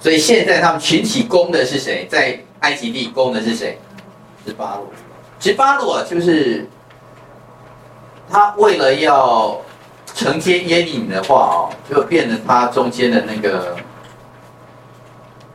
[0.00, 2.06] 所以现在他们群体攻的是谁？
[2.10, 3.78] 在埃及地攻的是谁？
[4.44, 4.88] 是巴录。
[5.38, 6.66] 其实巴录啊，就是
[8.28, 9.60] 他为了要
[10.14, 13.76] 承接耶利米的话哦，就变成他中间的那个，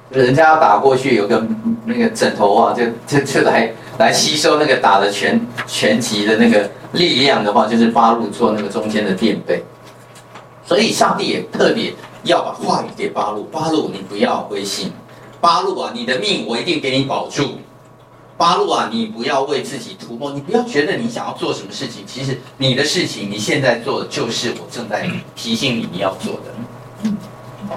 [0.09, 1.45] 人家要打过去，有个
[1.85, 9.61] 那个枕头啊，就就就来来吸收那个打的拳拳击的那个力量的话，就是巴录做那个中间的垫背。
[10.65, 11.93] 所以上帝也特别。
[12.24, 14.91] 要把话语给八路，八路你不要灰心，
[15.41, 17.59] 八路啊，你的命我一定给你保住，
[18.38, 27.09] 八路啊，你不要为自己图谋，你不要觉得你想要做什么事情，其实你的事情你现在做的就是我正在提醒你你要做的，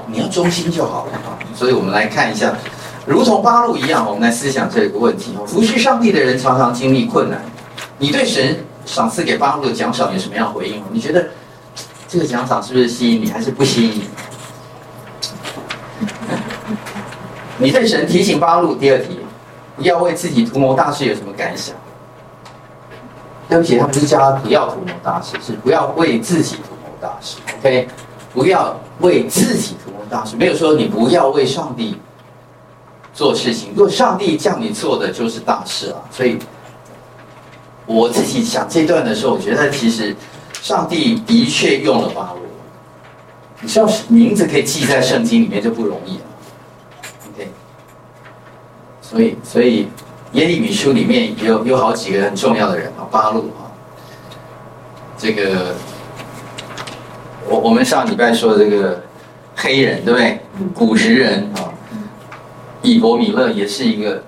[0.06, 1.12] 你要忠心就好了。
[1.54, 2.56] 所以我们来看一下，
[3.04, 7.44] 如同八路一样，我们来思想这个问题：服侍上帝的人常常经历困难，
[7.98, 10.80] 你对神赏赐给八路的奖赏有什么样回应？
[10.92, 11.30] 你觉得
[12.08, 14.04] 这个奖赏是不是吸引你，还是不吸引你？
[17.58, 19.20] 你对神提醒巴路第二题，
[19.78, 21.74] 要为自己图谋大事有什么感想？
[23.48, 27.38] 对不起，他们是叫他不要图谋大事，是不要为自己图谋大事。
[27.60, 27.88] OK，
[28.34, 31.96] 不要为自己图谋大事，没有说你不要为上帝
[33.14, 33.70] 做事情。
[33.74, 36.38] 如果上帝叫你做的就是大事啊，所以
[37.86, 40.14] 我自己想这段的时候，我觉得其实
[40.60, 42.40] 上帝的确用了巴路。
[43.60, 46.18] 你知道名字可以记在圣经里面就不容易。
[49.16, 49.88] 所以，所以
[50.32, 53.72] 耶利米书里面有有好几个很重要的人啊，八路啊，
[55.16, 55.74] 这个
[57.48, 59.02] 我我们上礼拜说的这个
[59.54, 60.40] 黑人对不对？
[60.74, 61.72] 古时人啊，
[62.82, 64.22] 以伯米勒也是一个，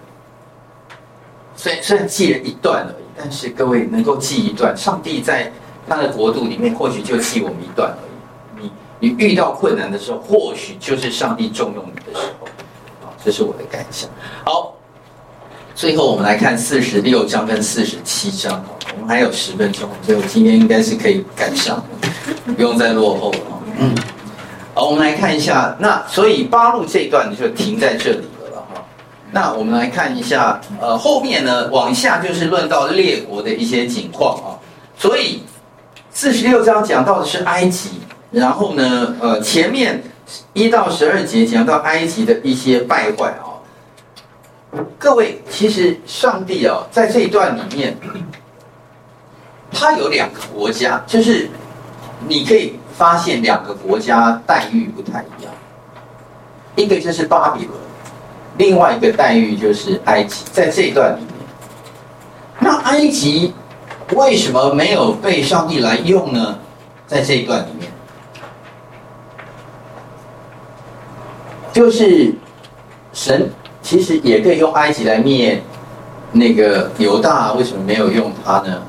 [1.55, 5.53] 虽然虽然记了一段而已，但是各位能够记一段，上帝在
[5.87, 8.71] 他的国度里面或许就记我们一段而已。
[9.01, 12.49] 你你遇到困难的时候，或许就是上帝重用你的时候。
[13.23, 14.09] 这是我的感想。
[14.45, 14.77] 好，
[15.79, 18.61] 最后我们来看四十六章跟四十七章。
[18.97, 21.81] 我们还有十分钟，所以我今天应该是可以赶上，
[22.57, 23.39] 不用再落后了。
[23.79, 23.95] 嗯，
[24.75, 25.77] 好，我们来看一下。
[25.79, 28.85] 那所以八路这一段就停在这里了了哈。
[29.31, 34.59] 那我们来看一下，呃，后面呢往下就是论到列国的一些景况啊。
[34.99, 35.45] 所以
[36.11, 37.91] 四十六章讲到的是埃及，
[38.33, 40.03] 然后呢，呃，前面。
[40.53, 43.48] 一到十二节讲到埃及的一些败坏啊，
[44.99, 47.97] 各位，其实上帝啊，在这一段里面，
[49.73, 51.49] 他有两个国家，就是
[52.27, 55.53] 你可以发现两个国家待遇不太一样，
[56.77, 57.79] 一个就是巴比伦，
[58.59, 61.33] 另外一个待遇就是埃及，在这一段里面，
[62.59, 63.55] 那埃及
[64.13, 66.59] 为什么没有被上帝来用呢？
[67.07, 67.91] 在这一段里面。
[71.73, 72.35] 就是
[73.13, 73.49] 神
[73.89, 75.63] 其实也可以用埃及来灭
[76.31, 78.83] 那个犹大，为什么没有用他呢？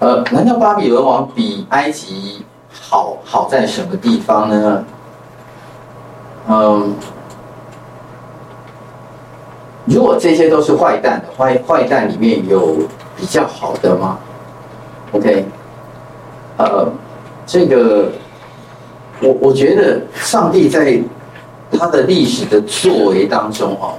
[0.00, 4.84] 呃，难道巴比伦王比埃及好好在什么地方呢？
[6.46, 6.94] 嗯，
[9.86, 12.80] 如果这些都是坏蛋的坏坏蛋里面有
[13.16, 14.18] 比较好的吗
[15.12, 15.46] ？OK，
[16.58, 16.86] 呃，
[17.46, 18.12] 这个。
[19.22, 20.98] 我我觉得上帝在
[21.72, 23.94] 他的历史的作为当中哦，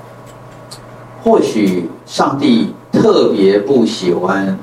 [1.23, 4.57] 或许上帝特别不喜欢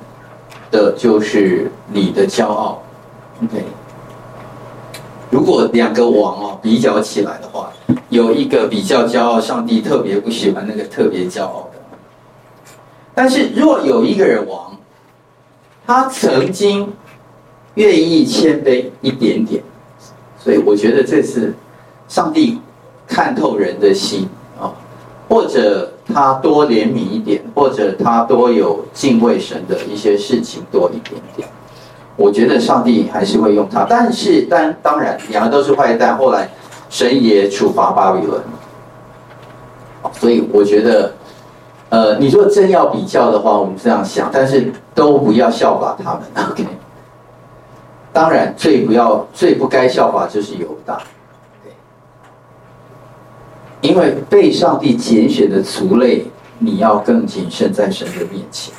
[0.71, 2.83] 的就是你的骄傲。
[3.43, 3.65] OK，
[5.31, 7.73] 如果两个王哦比较起来的话，
[8.09, 11.79] 有一个比较骄傲，上帝特别不喜欢那个特别骄傲的。
[13.15, 14.77] 但是如果有一个人王，
[15.87, 16.93] 他曾经
[17.75, 19.63] 愿意谦卑一点点。
[20.39, 21.53] 所以我觉得这是
[22.09, 22.59] 上帝
[23.09, 24.29] 看透人的心
[24.61, 24.71] 啊，
[25.29, 31.49] 或者他多怜悯一点，或者他多有敬畏神的一些事情多一点点。
[32.17, 36.51] 我觉得上帝还是会用他，但是当当然两个都是坏蛋，后来
[36.91, 38.41] 神也处罚巴比伦。
[40.13, 41.13] 所以我觉得，
[41.91, 46.23] 呃，你说真要比较的话，我们这样想，但是都不要效法他们。
[46.51, 46.67] OK，
[48.13, 50.99] 当然最不要、最不该效法就是犹大，
[53.81, 56.27] 因为被上帝拣选的族类，
[56.59, 58.75] 你要更谨慎在神的面前。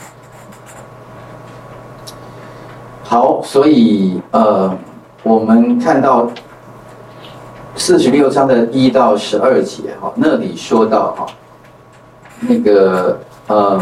[3.03, 4.77] 好，所以呃，
[5.23, 6.29] 我们看到
[7.75, 11.25] 四十六章的一到十二节哈，那里说到哈，
[12.41, 13.81] 那个呃，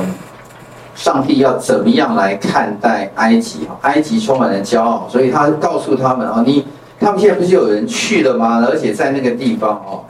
[0.95, 3.78] 上帝要怎么样来看待埃及哈？
[3.82, 6.65] 埃及充满了骄傲，所以他告诉他们啊，你
[6.99, 8.63] 他们现在不是有人去了吗？
[8.65, 10.05] 而且在那个地方哦，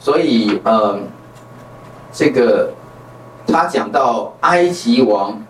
[0.00, 0.98] 所以呃，
[2.12, 2.72] 这个
[3.46, 5.40] 他讲到埃及王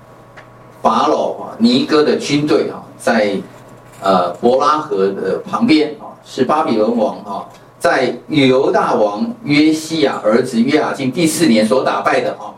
[0.83, 2.83] 法老啊，尼哥的军队啊。
[2.99, 3.35] 在
[4.03, 7.49] 呃伯拉河的旁边啊，是巴比伦王啊，
[7.79, 12.53] 在犹大王约西亚儿子约雅敬第四年所打败的啊，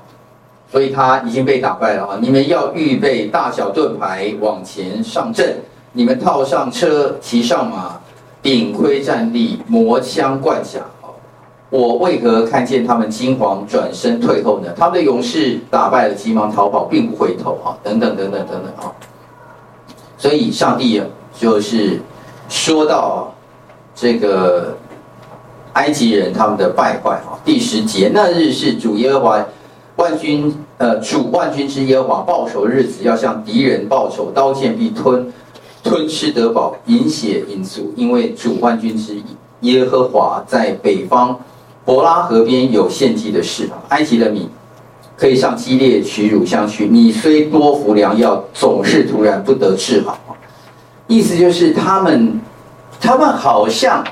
[0.68, 2.18] 所以他已经被打败了啊。
[2.20, 5.61] 你们要预备大小盾牌往前上阵，
[5.93, 8.01] 你们套上车，骑上马，
[8.43, 10.80] 顶盔站立，磨枪贯甲。
[11.72, 14.68] 我为何看见他们惊惶转身退后呢？
[14.76, 17.72] 他们的勇士打败了，急忙逃跑，并不回头啊！
[17.82, 18.92] 等等等等等等啊！
[20.18, 21.02] 所以上帝，
[21.34, 21.98] 就是
[22.50, 23.32] 说到
[23.94, 24.76] 这个
[25.72, 29.42] 埃及人他们的败坏啊，第十节，那日是主耶和华
[29.96, 35.32] 万军呃主万军之耶和华报仇日子，要向敌人报仇，刀剑必吞
[35.82, 39.16] 吞吃得饱，饮血饮足，因为主万军之
[39.60, 41.40] 耶和华在北方
[41.84, 44.48] 伯拉河边有献祭的事，埃及的民。
[45.14, 46.88] 可以上基列取乳香去。
[46.90, 50.18] 你虽多服良药，总是突然不得治好。
[51.06, 52.40] 意思就是他们，
[53.00, 54.02] 他们好像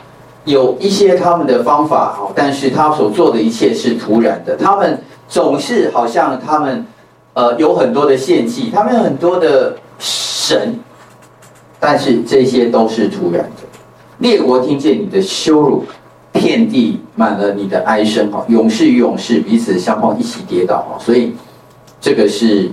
[0.44, 4.56] 有一些他们的方法，但是他所做的一切是突然的。
[4.56, 6.86] 他们总是好像他们，
[7.34, 10.78] 呃，有很多的献祭，他们有很多的神，
[11.80, 13.66] 但是这些都是突然的。
[14.18, 15.84] 列国听见你的羞辱。
[16.40, 21.34] 遍地满了你的哀声哈，勇士与勇士彼此相碰，一起跌倒哈，所以
[22.00, 22.70] 这个是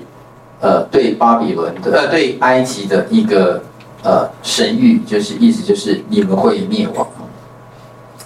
[0.62, 3.62] 呃对巴比伦的呃对埃及的一个
[4.04, 7.06] 呃神谕，就是意思就是你们会灭亡。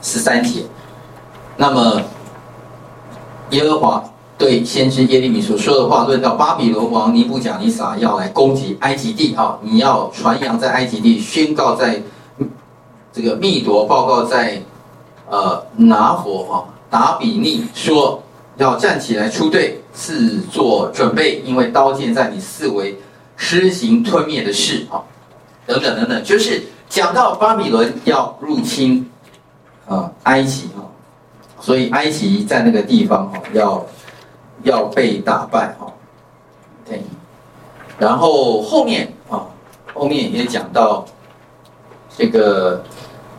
[0.03, 0.61] 十三节，
[1.57, 1.99] 那么
[3.49, 4.03] 耶和华
[4.37, 11.99] 对先知耶利米所说的话，论到巴比伦王尼布甲尼撒要来攻击埃及地哈，你要传扬在埃及地，宣告在
[13.11, 14.61] 这个密夺报告在。
[15.31, 18.21] 呃，拿佛啊，达比尼说
[18.57, 22.99] 要站起来出队，自作准备，因为刀剑在你四围
[23.37, 24.99] 施行吞灭的事啊，
[25.65, 29.09] 等等等等，就是讲到巴比伦要入侵
[29.87, 30.83] 啊埃及啊，
[31.61, 33.85] 所以埃及在那个地方哈要
[34.63, 35.87] 要被打败哈，
[36.85, 37.01] 对，
[37.97, 39.47] 然后后面啊
[39.93, 41.05] 后面也讲到
[42.17, 42.83] 这个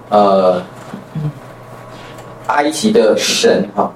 [0.08, 0.62] 呃。
[2.52, 3.92] 埃及的神哈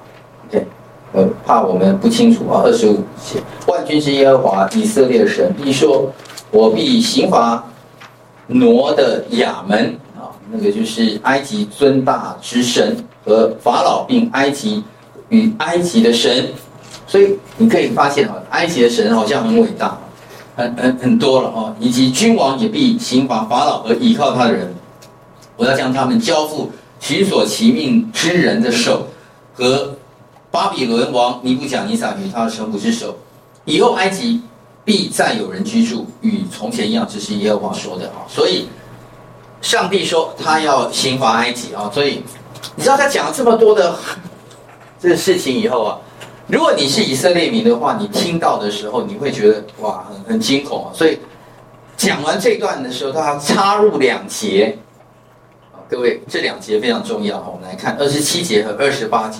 [0.47, 0.65] ，OK，
[1.13, 2.61] 呃，怕我们不清楚啊。
[2.65, 6.11] 二十五节，万军之耶和华以色列的神必说
[6.51, 7.63] ：“我必刑罚
[8.47, 14.83] 挪的亚门啊，那个就是埃及尊大之神和法老，并埃及
[15.29, 16.47] 与埃及的神。”
[17.05, 19.97] 所以你可以发现啊，埃及的神好像很伟大，
[20.55, 24.73] 很很很多了啊，以及君王也必刑罚法老和倚靠他的人，
[25.55, 26.69] 我要将他们交付。
[26.99, 29.07] 寻索其命之人的手，
[29.53, 29.95] 和
[30.51, 33.15] 巴比伦王尼布甲尼撒与他的臣仆之手，
[33.65, 34.41] 以后埃及
[34.83, 37.07] 必再有人居住，与从前一样。
[37.09, 38.25] 这是耶和华说的啊。
[38.27, 38.67] 所以
[39.61, 41.89] 上帝说他要刑罚埃及啊。
[41.93, 42.23] 所以
[42.75, 43.95] 你知道他讲了这么多的
[44.99, 45.97] 这个事情以后啊，
[46.47, 50.91] 如果你是以色列民的话，你听到的时候你会觉得哇，很很惊恐啊。
[50.93, 51.19] 所以
[51.95, 54.77] 讲完这段的时候，他要插入两节。
[55.89, 57.37] 各位，这两节非常重要。
[57.37, 59.39] 我们来看二十七节和二十八节，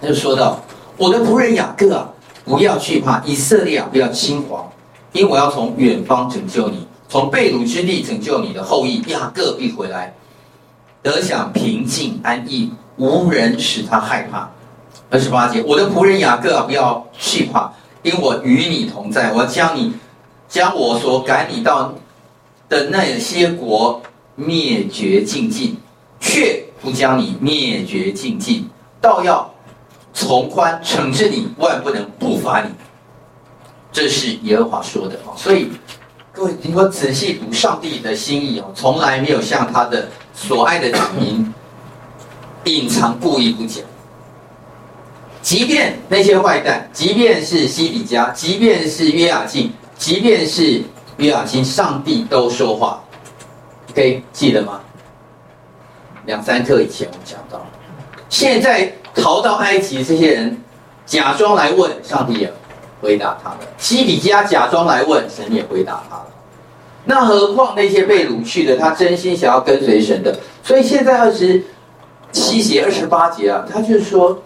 [0.00, 0.58] 他就说到
[0.96, 2.08] ：“我的仆人雅各啊，
[2.46, 4.62] 不要惧怕；以色列啊，不要惊惶，
[5.12, 9.02] 因为我要从远方拯救你，从被掳之地拯救你的后裔。
[9.08, 10.14] 雅各必回来，
[11.02, 14.50] 得享平静安逸，无人使他害怕。”
[15.10, 17.70] 二十八节，我的仆人雅各啊，不要惧怕，
[18.02, 19.92] 因为我与你同在，我要将你
[20.48, 21.92] 将我所赶你到
[22.70, 24.00] 的那些国。
[24.34, 25.76] 灭绝净尽，
[26.18, 28.68] 却不将你灭绝净尽，
[29.00, 29.52] 倒要
[30.12, 32.70] 从宽惩治你，万不能不罚你。
[33.92, 35.34] 这是耶和华说的啊！
[35.36, 35.68] 所以
[36.32, 41.52] 各位，如果仔细读上帝的心意哦，从来没有向他的所爱的子民
[42.64, 43.82] 隐藏、故意不讲。
[45.42, 50.82] 即便那些坏蛋，即便是西底家，即便是约雅敬，即便是
[51.16, 53.02] 约雅斤，上帝都说话。
[53.94, 54.80] 可以记得吗？
[56.26, 57.64] 两三课以前我们讲到，
[58.28, 60.56] 现在逃到埃及这些人
[61.06, 62.52] 假装来问上帝，也
[63.00, 66.26] 回答他们；西底家假装来问神，也回答他了。
[67.04, 70.38] 那何况那些被掳去的，他真心想要跟随神的。
[70.62, 71.64] 所以现在二十
[72.30, 74.40] 七节、二十八节啊，他就是说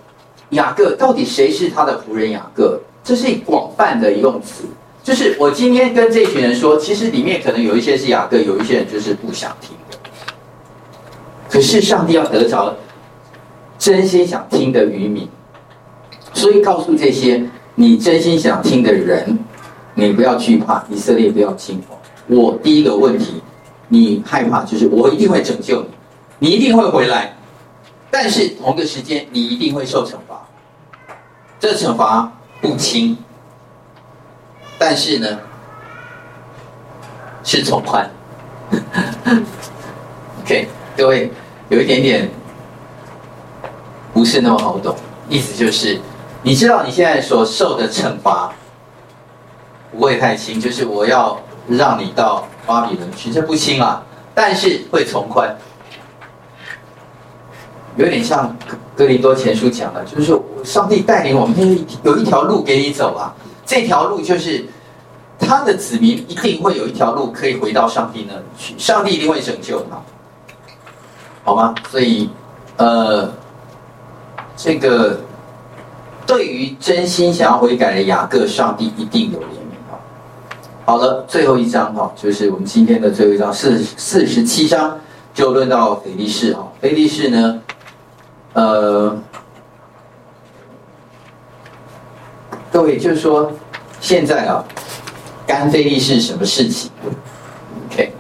[0.51, 2.81] 雅各到底谁是他的仆人雅各？
[3.03, 4.65] 这是广泛的用词，
[5.05, 9.99] 就是我今天跟这群人说，其实里面可能有一些是雅各，有一些人就是不想听的。
[11.51, 12.75] 可是上帝要得着
[13.79, 15.29] 真心想听的余民，
[16.33, 17.45] 所以告诉这些
[17.75, 19.39] 你真心想听的人，
[19.95, 21.99] 你不要惧怕，以色列不要惊慌。
[22.27, 23.43] 我第一个问题，
[23.89, 25.83] 你害怕就是我一定会拯救
[26.39, 27.37] 你，你一定会回来，
[28.11, 30.49] 但是同个时间你一定会受惩罚，
[31.61, 32.33] 这个惩罚
[32.63, 33.15] 不轻，
[34.79, 35.39] 但是呢
[37.43, 38.11] 是从宽。
[40.43, 41.31] OK，各位
[41.69, 42.31] 有一点点
[44.13, 44.95] 不是那么好懂，
[45.29, 46.01] 意思就是
[46.43, 48.53] 你知道你现在所受的惩罚
[49.93, 51.39] 不会太轻，就是我要。
[51.67, 54.05] 让你到巴比伦去，这不轻啊，
[54.35, 55.57] 但是会从宽，
[57.97, 58.55] 有点像
[58.95, 63.33] 格林多前书讲的，就是说上帝带领我们，有一条路给你走啊，
[63.65, 64.65] 这条路就是
[65.39, 70.01] 他的子民一定会有一条路可以回到上帝那里去，上帝一定会拯救他，
[71.45, 71.75] 好吗？
[71.91, 72.29] 所以，
[72.77, 73.31] 呃，
[74.57, 75.21] 这个
[76.27, 79.99] 对于真心想要悔改的雅各，上帝一定有怜悯啊。
[80.87, 84.99] 好了，最后一章哈，就是我们今天的最后一章，四四十七章
[85.35, 86.73] 就论到非利士哈。
[86.81, 87.61] 非利士呢，
[88.53, 89.17] 呃，
[92.75, 93.53] 各位就是说，
[94.01, 94.65] 现在啊，
[95.47, 96.91] 干非利士什么事情
[97.89, 98.13] ？OK，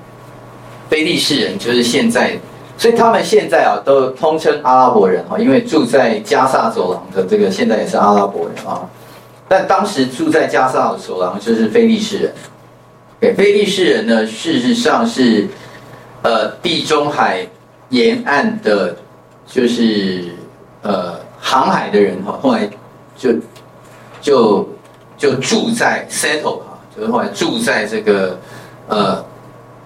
[0.88, 2.38] 非利士人就是现在，
[2.78, 8.88] 所以他们现在啊都通称阿拉伯人哈，因为住在加萨走廊的这个现在也是阿拉伯人啊，
[9.48, 13.34] 但当时住在加萨走廊就是非利士人。
[13.34, 15.48] 非利士人呢，事实上是，
[16.22, 17.44] 呃，地中海
[17.88, 18.94] 沿岸的，
[19.48, 20.26] 就是
[20.82, 22.70] 呃航海的人哈，后来
[23.16, 23.30] 就
[24.24, 24.66] 就
[25.18, 28.38] 就住在 settle 哈，就是后来住在这个
[28.88, 29.22] 呃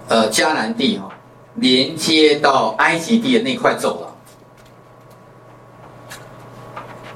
[0.06, 1.08] 呃迦南地哈，
[1.56, 4.14] 连接到埃及地的那块走廊。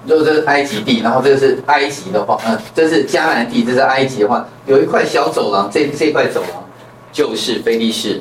[0.04, 6.64] 如果这是埃及地，然后这个是埃及的话，嗯，这是迦南地，这是埃及的话，有一块小走廊，这这块走廊
[7.12, 8.20] 就是菲利士，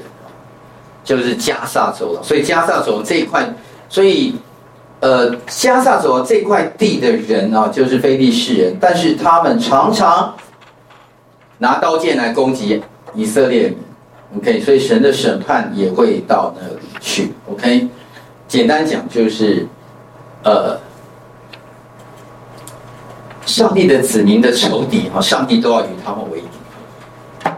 [1.03, 2.23] 就是加萨走廊。
[2.23, 3.51] 所以加萨走廊这一块，
[3.89, 4.35] 所以
[5.01, 10.33] 呃，加萨走这块地的人啊，就是非利士人，但是他们常常
[11.57, 12.81] 拿刀剑来攻击
[13.13, 13.75] 以色列人。
[14.37, 17.33] OK，所以神的审判也会到那里去。
[17.51, 17.87] OK，
[18.47, 19.67] 简单讲就是
[20.43, 20.79] 呃。
[23.43, 27.49] 上帝的子民的仇敌啊，上帝都要与他们为敌。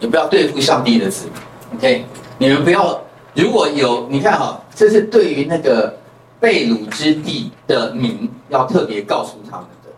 [0.00, 2.04] 你不要对付上帝的子民，OK？
[2.38, 3.00] 你们不要，
[3.34, 5.94] 如果有你看哈，这是对于那个
[6.42, 9.90] 被掳之地的民要特别告诉他们的，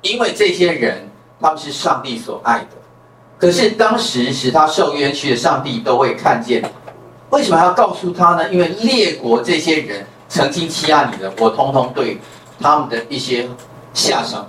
[0.00, 1.06] 因为这些人
[1.38, 2.76] 他们是上帝所爱的。
[3.38, 6.64] 可是当时使他受冤屈的上帝都会看见，
[7.28, 8.50] 为什么还要告诉他呢？
[8.50, 12.18] 因为列国这些人曾经欺压你的，我通通对
[12.58, 13.46] 他们的一些
[13.92, 14.48] 下场。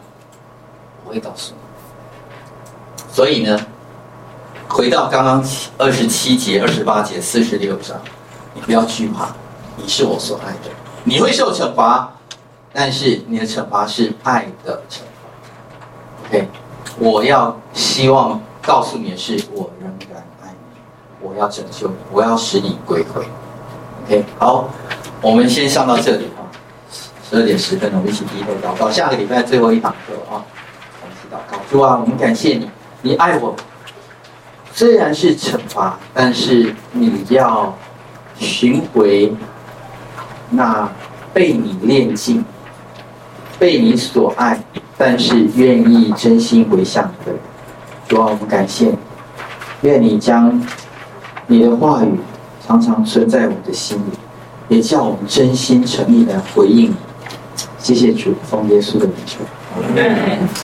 [1.04, 3.60] 会告诉你，所以呢，
[4.70, 5.44] 回到刚刚
[5.78, 8.00] 二十七节、二十八节、四十六章，
[8.54, 9.36] 你不要惧怕，
[9.76, 10.70] 你是我所爱的，
[11.04, 12.12] 你会受惩罚，
[12.72, 16.28] 但是你的惩罚是爱的惩罚。
[16.28, 16.48] OK，
[17.00, 23.26] 我要希望告诉你的是，我仍然爱你，我要拯救你，我要使你归回。
[24.06, 24.70] OK，好，
[25.22, 26.46] 我们先上到这里啊，
[27.30, 30.46] 十二点十分，我们一起低头祷告，下个礼拜最后一堂课啊。
[31.70, 32.70] 主啊，我们感谢你，
[33.02, 33.56] 你爱我，
[34.74, 37.74] 虽然是惩罚，但是你要
[38.38, 39.34] 寻回
[40.52, 40.88] 那
[41.34, 42.44] 被你练尽、
[43.58, 44.62] 被你所爱，
[44.98, 47.40] 但是愿意真心回向的人。
[48.08, 48.98] 主啊，我们感谢你，
[49.82, 50.62] 愿你将
[51.48, 52.20] 你的话语
[52.68, 56.96] 常常存在我们的心里，也叫我们真心诚意的回应你。
[57.80, 59.40] 谢谢主，奉耶稣的名求。